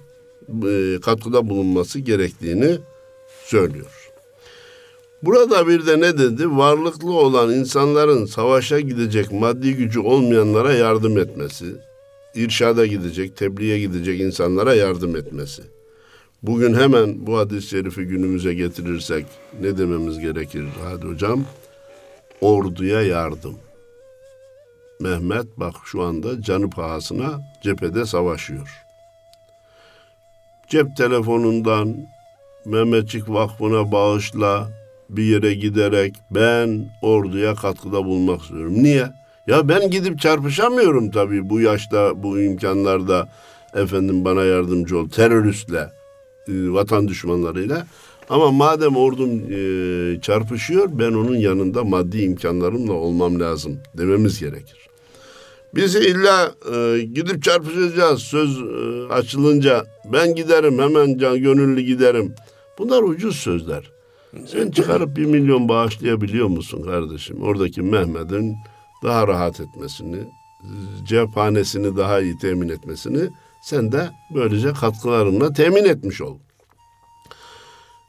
e, 0.66 1.00
katkıda 1.00 1.48
bulunması 1.48 1.98
gerektiğini 1.98 2.78
söylüyor. 3.44 4.10
Burada 5.22 5.68
bir 5.68 5.86
de 5.86 6.00
ne 6.00 6.18
dedi? 6.18 6.56
Varlıklı 6.56 7.12
olan 7.12 7.52
insanların 7.52 8.24
savaşa 8.24 8.80
gidecek 8.80 9.32
maddi 9.32 9.74
gücü 9.74 10.00
olmayanlara 10.00 10.72
yardım 10.72 11.18
etmesi, 11.18 11.66
irşada 12.34 12.86
gidecek, 12.86 13.36
tebliğe 13.36 13.80
gidecek 13.80 14.20
insanlara 14.20 14.74
yardım 14.74 15.16
etmesi. 15.16 15.62
Bugün 16.42 16.74
hemen 16.74 17.26
bu 17.26 17.38
hadis-i 17.38 17.68
şerifi 17.68 18.04
günümüze 18.04 18.54
getirirsek 18.54 19.26
ne 19.60 19.78
dememiz 19.78 20.18
gerekir 20.18 20.64
hadi 20.84 21.06
hocam? 21.06 21.44
Orduya 22.40 23.02
yardım. 23.02 23.54
Mehmet 25.00 25.46
bak 25.56 25.74
şu 25.84 26.02
anda 26.02 26.42
canı 26.42 26.70
pahasına 26.70 27.40
cephede 27.64 28.06
savaşıyor. 28.06 28.89
Cep 30.70 30.96
telefonundan 30.96 31.96
Mehmetçik 32.64 33.28
Vakfı'na 33.28 33.92
bağışla 33.92 34.68
bir 35.08 35.22
yere 35.22 35.54
giderek 35.54 36.14
ben 36.30 36.90
orduya 37.02 37.54
katkıda 37.54 38.04
bulunmak 38.04 38.42
istiyorum. 38.42 38.74
Niye? 38.82 39.06
Ya 39.46 39.68
ben 39.68 39.90
gidip 39.90 40.20
çarpışamıyorum 40.20 41.10
tabii 41.10 41.50
bu 41.50 41.60
yaşta, 41.60 42.22
bu 42.22 42.40
imkanlarda 42.40 43.28
efendim 43.74 44.24
bana 44.24 44.44
yardımcı 44.44 44.98
ol. 44.98 45.08
Teröristle, 45.08 45.90
e, 46.48 46.52
vatan 46.72 47.08
düşmanlarıyla. 47.08 47.86
Ama 48.28 48.50
madem 48.50 48.96
ordum 48.96 49.30
e, 49.30 50.20
çarpışıyor 50.20 50.88
ben 50.92 51.12
onun 51.12 51.36
yanında 51.36 51.84
maddi 51.84 52.22
imkanlarımla 52.22 52.92
olmam 52.92 53.40
lazım 53.40 53.78
dememiz 53.98 54.40
gerekir. 54.40 54.89
Bizi 55.74 55.98
illa 55.98 56.54
e, 56.72 57.00
gidip 57.00 57.42
çarpışacağız 57.42 58.22
söz 58.22 58.58
e, 58.58 59.12
açılınca 59.12 59.84
ben 60.12 60.34
giderim 60.34 60.78
hemen 60.78 61.18
can 61.18 61.38
gönüllü 61.38 61.80
giderim. 61.80 62.34
Bunlar 62.78 63.02
ucuz 63.02 63.36
sözler. 63.36 63.90
Sen 64.46 64.70
çıkarıp 64.70 65.16
bir 65.16 65.24
milyon 65.24 65.68
bağışlayabiliyor 65.68 66.46
musun 66.46 66.82
kardeşim? 66.82 67.42
Oradaki 67.42 67.82
Mehmet'in 67.82 68.56
daha 69.02 69.28
rahat 69.28 69.60
etmesini, 69.60 70.18
cephanesini 71.04 71.96
daha 71.96 72.20
iyi 72.20 72.38
temin 72.38 72.68
etmesini 72.68 73.30
sen 73.62 73.92
de 73.92 74.10
böylece 74.34 74.72
katkılarınla 74.72 75.52
temin 75.52 75.84
etmiş 75.84 76.20
ol. 76.20 76.38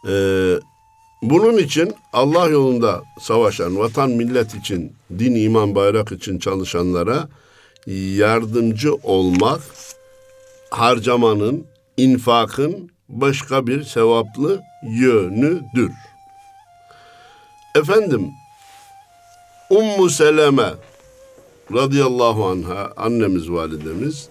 Ee, 0.08 0.56
bunun 1.22 1.58
için 1.58 1.94
Allah 2.14 2.48
yolunda 2.48 3.04
savaşan, 3.20 3.78
vatan 3.78 4.10
millet 4.10 4.56
için, 4.56 4.94
din 5.20 5.36
iman 5.36 5.76
bayrak 5.76 6.12
için 6.12 6.40
çalışanlara 6.40 7.30
yardımcı 7.88 8.96
olmak 8.96 9.62
harcamanın, 10.70 11.68
infakın 11.98 12.92
başka 13.10 13.68
bir 13.68 13.84
sevaplı 13.84 14.62
yönüdür. 14.84 15.92
Efendim, 17.76 18.32
Ummu 19.70 20.10
Seleme 20.10 20.74
radıyallahu 21.74 22.46
anha 22.46 22.94
annemiz 22.98 23.52
validemiz 23.52 24.30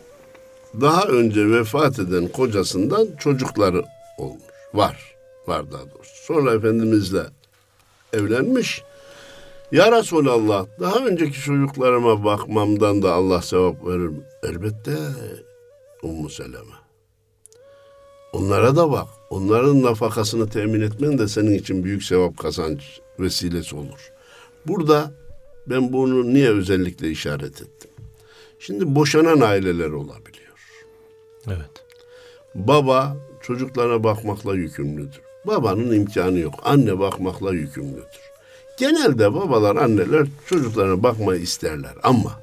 daha 0.80 1.02
önce 1.02 1.50
vefat 1.50 1.98
eden 1.98 2.28
kocasından 2.28 3.08
çocukları 3.18 3.84
olmuş. 4.18 4.42
Var. 4.74 5.14
Var 5.46 5.72
daha 5.72 5.82
doğrusu. 5.82 6.24
Sonra 6.24 6.54
Efendimizle 6.54 7.22
evlenmiş. 8.12 8.82
Ya 9.72 9.92
Resulallah 9.92 10.66
daha 10.80 11.06
önceki 11.06 11.40
çocuklarıma 11.40 12.24
bakmamdan 12.24 13.02
da 13.02 13.12
Allah 13.12 13.42
sevap 13.42 13.86
verir 13.86 14.08
mi? 14.08 14.22
Elbette 14.42 14.96
Ummu 16.02 16.30
Seleme. 16.30 16.74
Onlara 18.32 18.76
da 18.76 18.90
bak. 18.90 19.08
Onların 19.30 19.82
nafakasını 19.82 20.48
temin 20.48 20.80
etmen 20.80 21.18
de 21.18 21.28
senin 21.28 21.54
için 21.54 21.84
büyük 21.84 22.02
sevap 22.02 22.38
kazanç 22.38 23.00
vesilesi 23.18 23.76
olur. 23.76 24.12
Burada 24.66 25.12
ben 25.66 25.92
bunu 25.92 26.34
niye 26.34 26.50
özellikle 26.50 27.10
işaret 27.10 27.62
ettim? 27.62 27.90
Şimdi 28.58 28.94
boşanan 28.94 29.40
aileler 29.40 29.90
olabiliyor. 29.90 30.58
Evet. 31.46 31.84
Baba 32.54 33.16
çocuklarına 33.42 34.04
bakmakla 34.04 34.54
yükümlüdür. 34.54 35.20
Babanın 35.46 35.92
imkanı 35.92 36.38
yok. 36.38 36.54
Anne 36.62 36.98
bakmakla 36.98 37.52
yükümlüdür. 37.52 38.29
Genelde 38.80 39.34
babalar, 39.34 39.76
anneler 39.76 40.26
çocuklarına 40.46 41.02
bakmayı 41.02 41.40
isterler 41.40 41.92
ama 42.02 42.40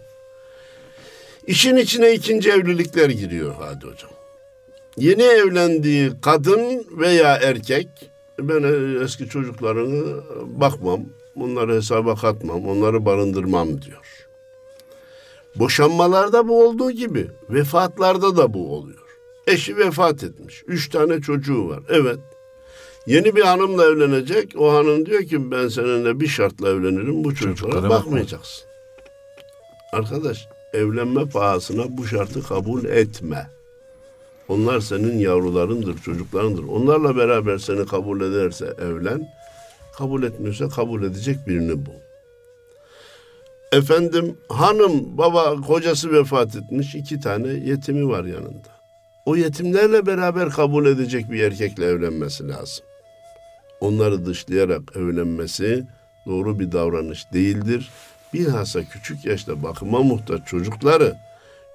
işin 1.48 1.76
içine 1.76 2.14
ikinci 2.14 2.52
evlilikler 2.52 3.10
giriyor 3.10 3.56
hadi 3.60 3.86
hocam. 3.86 4.12
Yeni 4.98 5.24
evlendiği 5.24 6.12
kadın 6.22 6.88
veya 6.98 7.36
erkek 7.36 7.88
ben 8.40 8.64
eski 9.04 9.30
çocuklarını 9.30 10.24
bakmam, 10.46 11.02
onları 11.36 11.76
hesaba 11.76 12.16
katmam, 12.16 12.68
onları 12.68 13.06
barındırmam 13.06 13.82
diyor. 13.82 14.28
Boşanmalarda 15.56 16.48
bu 16.48 16.64
olduğu 16.68 16.92
gibi 16.92 17.28
vefatlarda 17.50 18.38
da 18.38 18.54
bu 18.54 18.76
oluyor. 18.76 19.08
Eşi 19.48 19.78
vefat 19.78 20.24
etmiş. 20.24 20.64
Üç 20.68 20.90
tane 20.90 21.22
çocuğu 21.22 21.70
var. 21.70 21.80
Evet. 21.90 22.20
Yeni 23.08 23.36
bir 23.36 23.42
hanımla 23.42 23.86
evlenecek. 23.86 24.54
O 24.58 24.74
hanım 24.74 25.06
diyor 25.06 25.24
ki 25.24 25.52
ben 25.52 25.68
seninle 25.68 26.20
bir 26.20 26.28
şartla 26.28 26.70
evlenirim. 26.70 27.24
Bu 27.24 27.36
çocuklara, 27.36 27.72
Çocuklara 27.72 27.90
bakmayacaksın. 27.90 28.64
Arkadaş 29.94 30.48
evlenme 30.74 31.26
pahasına 31.30 31.98
bu 31.98 32.08
şartı 32.08 32.44
kabul 32.44 32.86
etme. 32.86 33.48
Onlar 34.48 34.80
senin 34.80 35.20
yavrularındır, 35.20 35.98
çocuklarındır. 35.98 36.64
Onlarla 36.64 37.16
beraber 37.18 37.58
seni 37.58 37.86
kabul 37.86 38.22
ederse 38.22 38.66
evlen. 38.82 39.28
Kabul 39.98 40.24
etmiyorsa 40.24 40.70
kabul 40.70 41.04
edecek 41.04 41.48
birini 41.48 41.86
bul. 41.86 41.92
Efendim 43.72 44.38
hanım 44.50 45.18
baba 45.18 45.62
kocası 45.62 46.12
vefat 46.12 46.56
etmiş 46.56 46.96
iki 46.96 47.20
tane 47.20 47.48
yetimi 47.48 48.10
var 48.10 48.24
yanında. 48.24 48.78
O 49.26 49.36
yetimlerle 49.36 50.06
beraber 50.06 50.50
kabul 50.50 50.86
edecek 50.86 51.32
bir 51.32 51.44
erkekle 51.44 51.86
evlenmesi 51.86 52.48
lazım. 52.48 52.86
Onları 53.80 54.26
dışlayarak 54.26 54.82
evlenmesi 54.96 55.88
doğru 56.26 56.60
bir 56.60 56.72
davranış 56.72 57.34
değildir. 57.34 57.90
Bilhassa 58.34 58.84
küçük 58.84 59.26
yaşta 59.26 59.64
bakıma 59.64 60.00
muhtaç 60.00 60.48
çocukları 60.48 61.16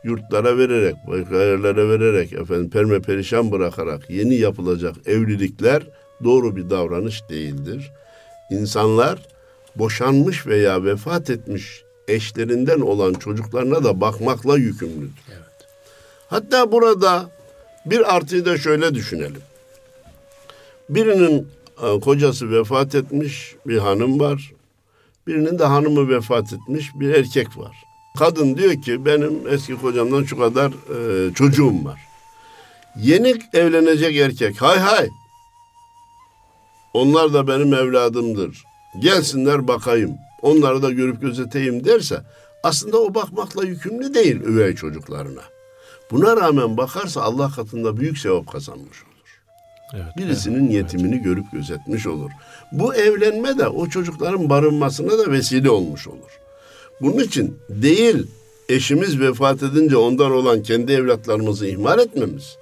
yurtlara 0.04 0.58
vererek, 0.58 0.96
başka 1.06 1.36
yerlere 1.36 1.88
vererek, 1.88 2.32
efendim 2.32 2.70
perme 2.70 3.00
perişan 3.00 3.52
bırakarak 3.52 4.10
yeni 4.10 4.34
yapılacak 4.34 4.94
evlilikler 5.06 5.82
doğru 6.24 6.56
bir 6.56 6.70
davranış 6.70 7.28
değildir. 7.28 7.92
İnsanlar 8.50 9.18
boşanmış 9.76 10.46
veya 10.46 10.84
vefat 10.84 11.30
etmiş 11.30 11.84
eşlerinden 12.08 12.80
olan 12.80 13.14
çocuklarına 13.14 13.84
da 13.84 14.00
bakmakla 14.00 14.58
yükümlüdür. 14.58 15.22
Evet. 15.28 15.68
Hatta 16.28 16.72
burada 16.72 17.30
bir 17.86 18.16
artıyı 18.16 18.44
da 18.44 18.58
şöyle 18.58 18.94
düşünelim. 18.94 19.42
Birinin 20.88 21.48
kocası 21.76 22.50
vefat 22.50 22.94
etmiş 22.94 23.54
bir 23.66 23.78
hanım 23.78 24.20
var. 24.20 24.52
Birinin 25.26 25.58
de 25.58 25.64
hanımı 25.64 26.08
vefat 26.08 26.52
etmiş 26.52 26.90
bir 26.94 27.08
erkek 27.14 27.58
var. 27.58 27.76
Kadın 28.18 28.56
diyor 28.56 28.82
ki 28.82 29.04
benim 29.04 29.48
eski 29.48 29.76
kocamdan 29.76 30.24
şu 30.24 30.38
kadar 30.38 30.70
e, 30.70 31.35
çocuğum 31.35 31.85
var. 31.85 32.00
Yeni 32.96 33.35
evlenecek 33.52 34.16
erkek 34.16 34.62
hay 34.62 34.78
hay. 34.78 35.08
Onlar 36.94 37.32
da 37.32 37.48
benim 37.48 37.74
evladımdır. 37.74 38.64
Gelsinler 38.98 39.68
bakayım. 39.68 40.14
Onları 40.42 40.82
da 40.82 40.90
görüp 40.90 41.20
gözeteyim 41.20 41.85
derse 41.85 42.22
aslında 42.62 42.98
o 42.98 43.14
bakmakla 43.14 43.64
yükümlü 43.64 44.14
değil 44.14 44.40
üvey 44.40 44.74
çocuklarına. 44.74 45.42
Buna 46.11 46.37
rağmen 46.37 46.76
bakarsa 46.76 47.22
Allah 47.22 47.50
katında 47.50 47.96
büyük 47.96 48.18
sevap 48.18 48.52
kazanmış 48.52 49.02
olur. 49.02 49.12
Evet. 49.94 50.16
Birisinin 50.16 50.70
yetimini 50.70 51.22
görüp 51.22 51.52
gözetmiş 51.52 52.07
olur. 52.07 52.31
Bu 52.72 52.94
evlenme 52.94 53.59
de 53.59 53.68
o 53.68 53.88
çocukların 53.88 54.50
barınmasına 54.50 55.18
da 55.18 55.31
vesile 55.31 55.70
olmuş 55.70 56.09
olur. 56.09 56.40
Bunun 57.00 57.18
için 57.18 57.59
değil 57.68 58.26
eşimiz 58.68 59.20
vefat 59.20 59.62
edince 59.62 59.96
ondan 59.96 60.31
olan 60.31 60.62
kendi 60.62 60.92
evlatlarımızı 60.92 61.66
ihmal 61.66 61.98
etmemiz. 61.98 62.57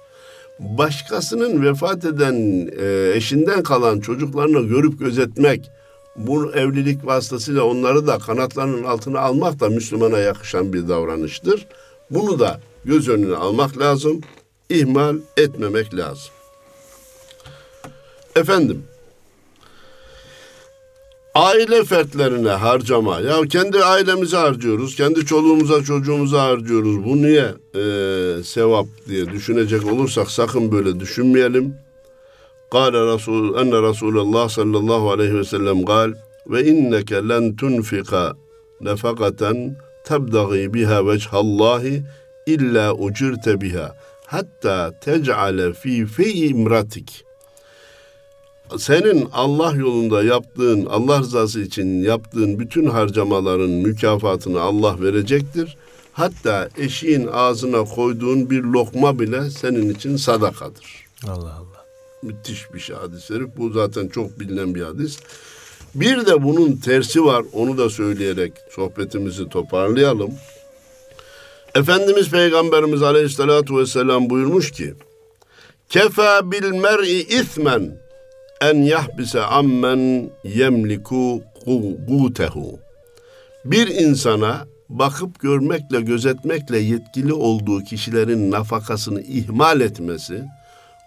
Başkasının 0.59 1.63
vefat 1.63 2.05
eden 2.05 2.67
e, 2.79 3.11
eşinden 3.15 3.63
kalan 3.63 3.99
çocuklarını 3.99 4.67
görüp 4.67 4.99
gözetmek, 4.99 5.69
bu 6.15 6.51
evlilik 6.51 7.05
vasıtasıyla 7.05 7.63
onları 7.63 8.07
da 8.07 8.19
kanatlarının 8.19 8.83
altına 8.83 9.19
almak 9.19 9.59
da 9.59 9.69
Müslümana 9.69 10.17
yakışan 10.17 10.73
bir 10.73 10.87
davranıştır. 10.87 11.67
Bunu 12.09 12.39
da 12.39 12.59
göz 12.85 13.09
önüne 13.09 13.35
almak 13.35 13.77
lazım, 13.77 14.21
ihmal 14.69 15.15
etmemek 15.37 15.95
lazım. 15.95 16.31
Efendim, 18.35 18.83
aile 21.35 21.83
fertlerine 21.83 22.49
harcama. 22.49 23.19
Ya 23.19 23.41
kendi 23.41 23.83
ailemize 23.83 24.37
harcıyoruz, 24.37 24.95
kendi 24.95 25.25
çoluğumuza 25.25 25.83
çocuğumuza 25.83 26.43
harcıyoruz. 26.43 27.05
Bu 27.05 27.17
niye 27.17 27.53
e, 27.75 28.43
sevap 28.43 28.85
diye 29.07 29.29
düşünecek 29.29 29.85
olursak 29.85 30.31
sakın 30.31 30.71
böyle 30.71 30.99
düşünmeyelim. 30.99 31.75
Kale 32.71 33.13
Resul, 33.13 33.55
enne 33.61 33.89
Resulullah 33.89 34.49
sallallahu 34.49 35.11
aleyhi 35.11 35.37
ve 35.37 35.43
sellem 35.43 35.85
gal 35.85 36.13
ve 36.47 36.65
inneke 36.65 37.15
len 37.15 37.55
tunfika 37.55 38.33
nefakaten 38.81 39.77
tebdagi 40.03 40.73
biha 40.73 41.07
vechallahi 41.07 42.03
illa 42.45 42.93
ucirte 42.93 43.61
biha 43.61 43.95
hatta 44.25 44.99
tec'ale 45.01 45.73
fi 45.73 46.05
fi 46.05 46.47
imratik 46.47 47.25
senin 48.77 49.29
Allah 49.33 49.73
yolunda 49.75 50.23
yaptığın, 50.23 50.85
Allah 50.85 51.19
rızası 51.19 51.61
için 51.61 52.03
yaptığın 52.03 52.59
bütün 52.59 52.85
harcamaların 52.85 53.69
mükafatını 53.69 54.61
Allah 54.61 55.01
verecektir. 55.01 55.77
Hatta 56.13 56.69
eşiğin 56.77 57.27
ağzına 57.27 57.83
koyduğun 57.83 58.49
bir 58.49 58.63
lokma 58.63 59.19
bile 59.19 59.49
senin 59.49 59.89
için 59.89 60.17
sadakadır. 60.17 61.05
Allah 61.27 61.53
Allah. 61.53 61.85
Müthiş 62.23 62.73
bir 62.73 62.79
şey 62.79 62.95
hadis-i 62.95 63.27
şerif. 63.27 63.49
Bu 63.57 63.69
zaten 63.69 64.07
çok 64.07 64.39
bilinen 64.39 64.75
bir 64.75 64.81
hadis. 64.81 65.19
Bir 65.95 66.25
de 66.25 66.43
bunun 66.43 66.77
tersi 66.77 67.25
var. 67.25 67.43
Onu 67.53 67.77
da 67.77 67.89
söyleyerek 67.89 68.53
sohbetimizi 68.75 69.49
toparlayalım. 69.49 70.31
Efendimiz 71.75 72.29
Peygamberimiz 72.29 73.01
Aleyhisselatü 73.01 73.77
Vesselam 73.77 74.29
buyurmuş 74.29 74.71
ki 74.71 74.93
Kefa 75.89 76.51
bil 76.51 76.71
mer'i 76.71 77.19
ithmen 77.19 78.00
en 78.61 78.81
yahbise 78.81 79.41
ammen 79.41 80.29
yemliku 80.43 81.41
gutehu. 82.07 82.79
Bir 83.65 83.87
insana 83.87 84.67
bakıp 84.89 85.39
görmekle, 85.39 86.01
gözetmekle 86.01 86.77
yetkili 86.77 87.33
olduğu 87.33 87.83
kişilerin 87.83 88.51
nafakasını 88.51 89.21
ihmal 89.21 89.81
etmesi, 89.81 90.43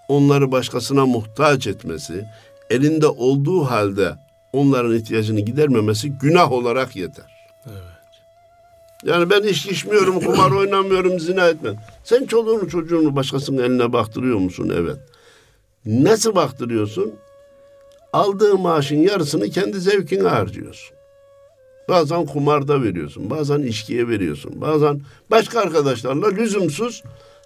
onları 0.09 0.53
başkasına 0.53 1.07
muhtaç 1.07 1.67
etmesi, 1.67 2.25
elinde 2.71 3.07
olduğu 3.07 3.64
halde 3.64 4.14
onların 4.53 4.97
ihtiyacını 4.97 5.40
gidermemesi 5.40 6.09
günah 6.11 6.53
olarak 6.53 6.97
yeter. 6.97 7.51
Evet. 7.67 7.79
Yani 9.05 9.31
ben 9.31 9.43
iş 9.43 9.67
içmiyorum, 9.67 10.21
kumar 10.21 10.51
oynamıyorum, 10.59 11.21
zina 11.21 11.49
etmem. 11.49 11.77
Sen 12.05 12.27
çoluğunu 12.27 12.69
çocuğunu 12.69 13.17
başkasının 13.17 13.62
eline 13.62 13.93
baktırıyor 13.93 14.38
musun? 14.38 14.73
Evet. 14.77 14.96
Nasıl 15.87 16.35
baktırıyorsun? 16.35 17.15
Aldığı 18.15 18.58
maaşın 18.58 18.96
yarısını 18.96 19.50
kendi 19.50 19.81
zevkine 19.81 20.29
harcıyorsun. 20.29 20.96
Bazen 21.88 22.27
kumarda 22.27 22.83
veriyorsun, 22.83 23.31
bazen 23.31 23.62
içkiye 23.62 24.08
veriyorsun, 24.08 24.60
bazen 24.60 25.00
başka 25.31 25.60
arkadaşlarla 25.60 26.29
lüzumsuz 26.29 27.02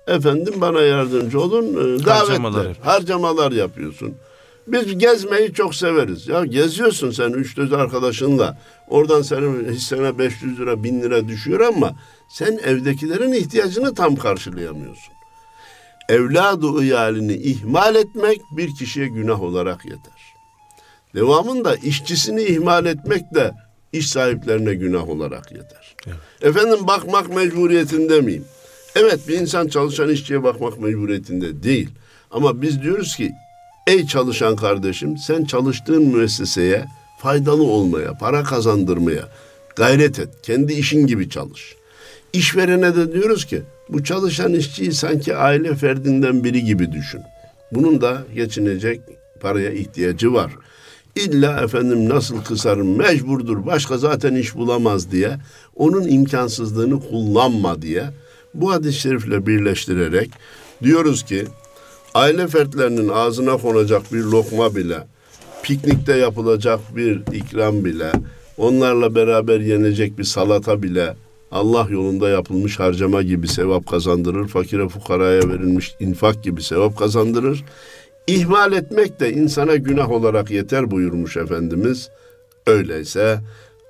efendim 0.07 0.55
bana 0.61 0.81
yardımcı 0.81 1.41
olun 1.41 1.67
e, 1.67 2.05
davetler, 2.05 2.15
Harcamalar 2.15 2.77
harcamalar, 2.83 3.53
yapıyorsun. 3.53 4.07
yapıyorsun. 4.07 4.15
Biz 4.67 4.99
gezmeyi 4.99 5.53
çok 5.53 5.75
severiz. 5.75 6.29
Ya 6.29 6.45
geziyorsun 6.45 7.11
sen 7.11 7.31
üç 7.31 7.57
dört 7.57 7.73
arkadaşınla. 7.73 8.59
Oradan 8.89 9.23
senin 9.23 9.73
hissene 9.73 10.19
500 10.19 10.61
lira, 10.61 10.83
1000 10.85 11.01
lira 11.03 11.29
düşüyor 11.29 11.61
ama 11.61 11.93
sen 12.29 12.59
evdekilerin 12.65 13.33
ihtiyacını 13.33 13.95
tam 13.95 14.17
karşılayamıyorsun. 14.17 15.15
Evladı 16.09 16.83
iyalini 16.83 17.35
ihmal 17.35 17.95
etmek 17.95 18.41
bir 18.51 18.75
kişiye 18.75 19.09
günah 19.09 19.43
olarak 19.43 19.85
yeter. 19.85 20.18
Devamında 21.15 21.77
işçisini 21.77 22.43
ihmal 22.43 22.87
etmek 22.87 23.35
de 23.35 23.53
iş 23.93 24.11
sahiplerine 24.11 24.75
günah 24.75 25.09
olarak 25.09 25.53
yeter. 25.53 25.95
Evet. 26.07 26.17
Efendim 26.43 26.87
bakmak 26.87 27.35
mecburiyetinde 27.35 28.21
miyim? 28.21 28.45
Evet 28.97 29.29
bir 29.29 29.39
insan 29.39 29.69
çalışan 29.69 30.09
işçiye 30.09 30.43
bakmak 30.43 30.81
mecburiyetinde 30.81 31.63
değil. 31.63 31.91
Ama 32.31 32.63
biz 32.63 32.83
diyoruz 32.83 33.17
ki 33.17 33.33
ey 33.87 34.07
çalışan 34.07 34.57
kardeşim 34.57 35.19
sen 35.19 35.45
çalıştığın 35.45 36.03
müesseseye 36.03 36.85
faydalı 37.19 37.63
olmaya, 37.63 38.13
para 38.13 38.43
kazandırmaya 38.43 39.29
gayret 39.77 40.19
et. 40.19 40.29
Kendi 40.43 40.73
işin 40.73 41.07
gibi 41.07 41.31
çalış. 41.31 41.75
İşverene 42.33 42.97
de 42.97 43.13
diyoruz 43.13 43.45
ki 43.45 43.63
bu 43.89 44.05
çalışan 44.05 44.53
işçiyi 44.53 44.93
sanki 44.93 45.37
aile 45.37 45.75
ferdinden 45.75 46.45
biri 46.45 46.65
gibi 46.65 46.93
düşün. 46.93 47.21
Bunun 47.73 48.01
da 48.01 48.23
geçinecek 48.35 49.01
paraya 49.41 49.71
ihtiyacı 49.71 50.33
var. 50.33 50.53
İlla 51.17 51.61
efendim 51.61 52.09
nasıl 52.09 52.45
kısarım 52.45 52.97
mecburdur 52.97 53.67
başka 53.67 53.99
zaten 53.99 54.35
iş 54.35 54.55
bulamaz 54.55 55.11
diye 55.13 55.39
onun 55.77 56.09
imkansızlığını 56.09 57.01
kullanma 57.01 57.83
diye 57.83 58.05
bu 58.55 58.73
hadis-i 58.73 59.01
şerifle 59.01 59.47
birleştirerek 59.47 60.31
diyoruz 60.83 61.23
ki 61.23 61.45
aile 62.15 62.49
fertlerinin 62.49 63.09
ağzına 63.09 63.57
konacak 63.57 64.13
bir 64.13 64.23
lokma 64.23 64.77
bile 64.77 65.07
piknikte 65.63 66.17
yapılacak 66.17 66.81
bir 66.97 67.23
ikram 67.33 67.85
bile 67.85 68.13
onlarla 68.59 69.15
beraber 69.15 69.61
yenecek 69.61 70.19
bir 70.19 70.25
salata 70.25 70.83
bile 70.83 71.15
Allah 71.53 71.87
yolunda 71.91 72.29
yapılmış 72.29 72.79
harcama 72.79 73.23
gibi 73.23 73.49
sevap 73.49 73.87
kazandırır. 73.87 74.49
Fakire 74.49 74.89
fukaraya 74.89 75.49
verilmiş 75.49 75.95
infak 76.01 76.45
gibi 76.45 76.63
sevap 76.63 76.99
kazandırır. 76.99 77.65
İhmal 78.29 78.73
etmek 78.73 79.21
de 79.21 79.33
insana 79.33 79.77
günah 79.77 80.11
olarak 80.11 80.51
yeter 80.51 80.91
buyurmuş 80.91 81.37
Efendimiz. 81.37 82.11
Öyleyse 82.67 83.41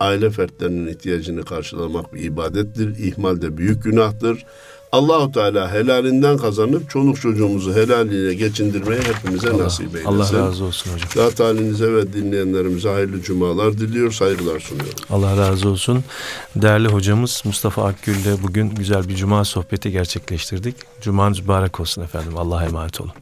aile 0.00 0.30
fertlerinin 0.30 0.88
ihtiyacını 0.88 1.44
karşılamak 1.44 2.14
bir 2.14 2.22
ibadettir. 2.24 2.98
İhmal 2.98 3.40
de 3.40 3.56
büyük 3.56 3.84
günahtır. 3.84 4.44
Allahu 4.92 5.32
Teala 5.32 5.72
helalinden 5.72 6.36
kazanıp 6.36 6.90
çoluk 6.90 7.20
çocuğumuzu 7.20 7.74
helaliyle 7.74 8.34
geçindirmeyi 8.34 9.00
hepimize 9.00 9.50
Allah, 9.50 9.64
nasip 9.64 9.86
eylesin. 9.86 10.06
Allah 10.06 10.32
razı 10.32 10.64
olsun 10.64 10.90
hocam. 10.92 11.08
Zat 11.14 11.40
halinize 11.40 11.92
ve 11.92 12.12
dinleyenlerimize 12.12 12.88
hayırlı 12.88 13.22
cumalar 13.22 13.72
diliyor, 13.72 14.12
saygılar 14.12 14.60
sunuyorum. 14.60 14.94
Allah 15.10 15.36
razı 15.36 15.68
olsun. 15.68 16.04
Değerli 16.56 16.88
hocamız 16.88 17.42
Mustafa 17.44 17.84
Akgül 17.84 18.16
ile 18.16 18.42
bugün 18.42 18.70
güzel 18.70 19.08
bir 19.08 19.16
cuma 19.16 19.44
sohbeti 19.44 19.90
gerçekleştirdik. 19.90 20.76
Cumanız 21.00 21.40
mübarek 21.40 21.80
olsun 21.80 22.02
efendim. 22.02 22.32
Allah'a 22.36 22.64
emanet 22.64 23.00
olun. 23.00 23.12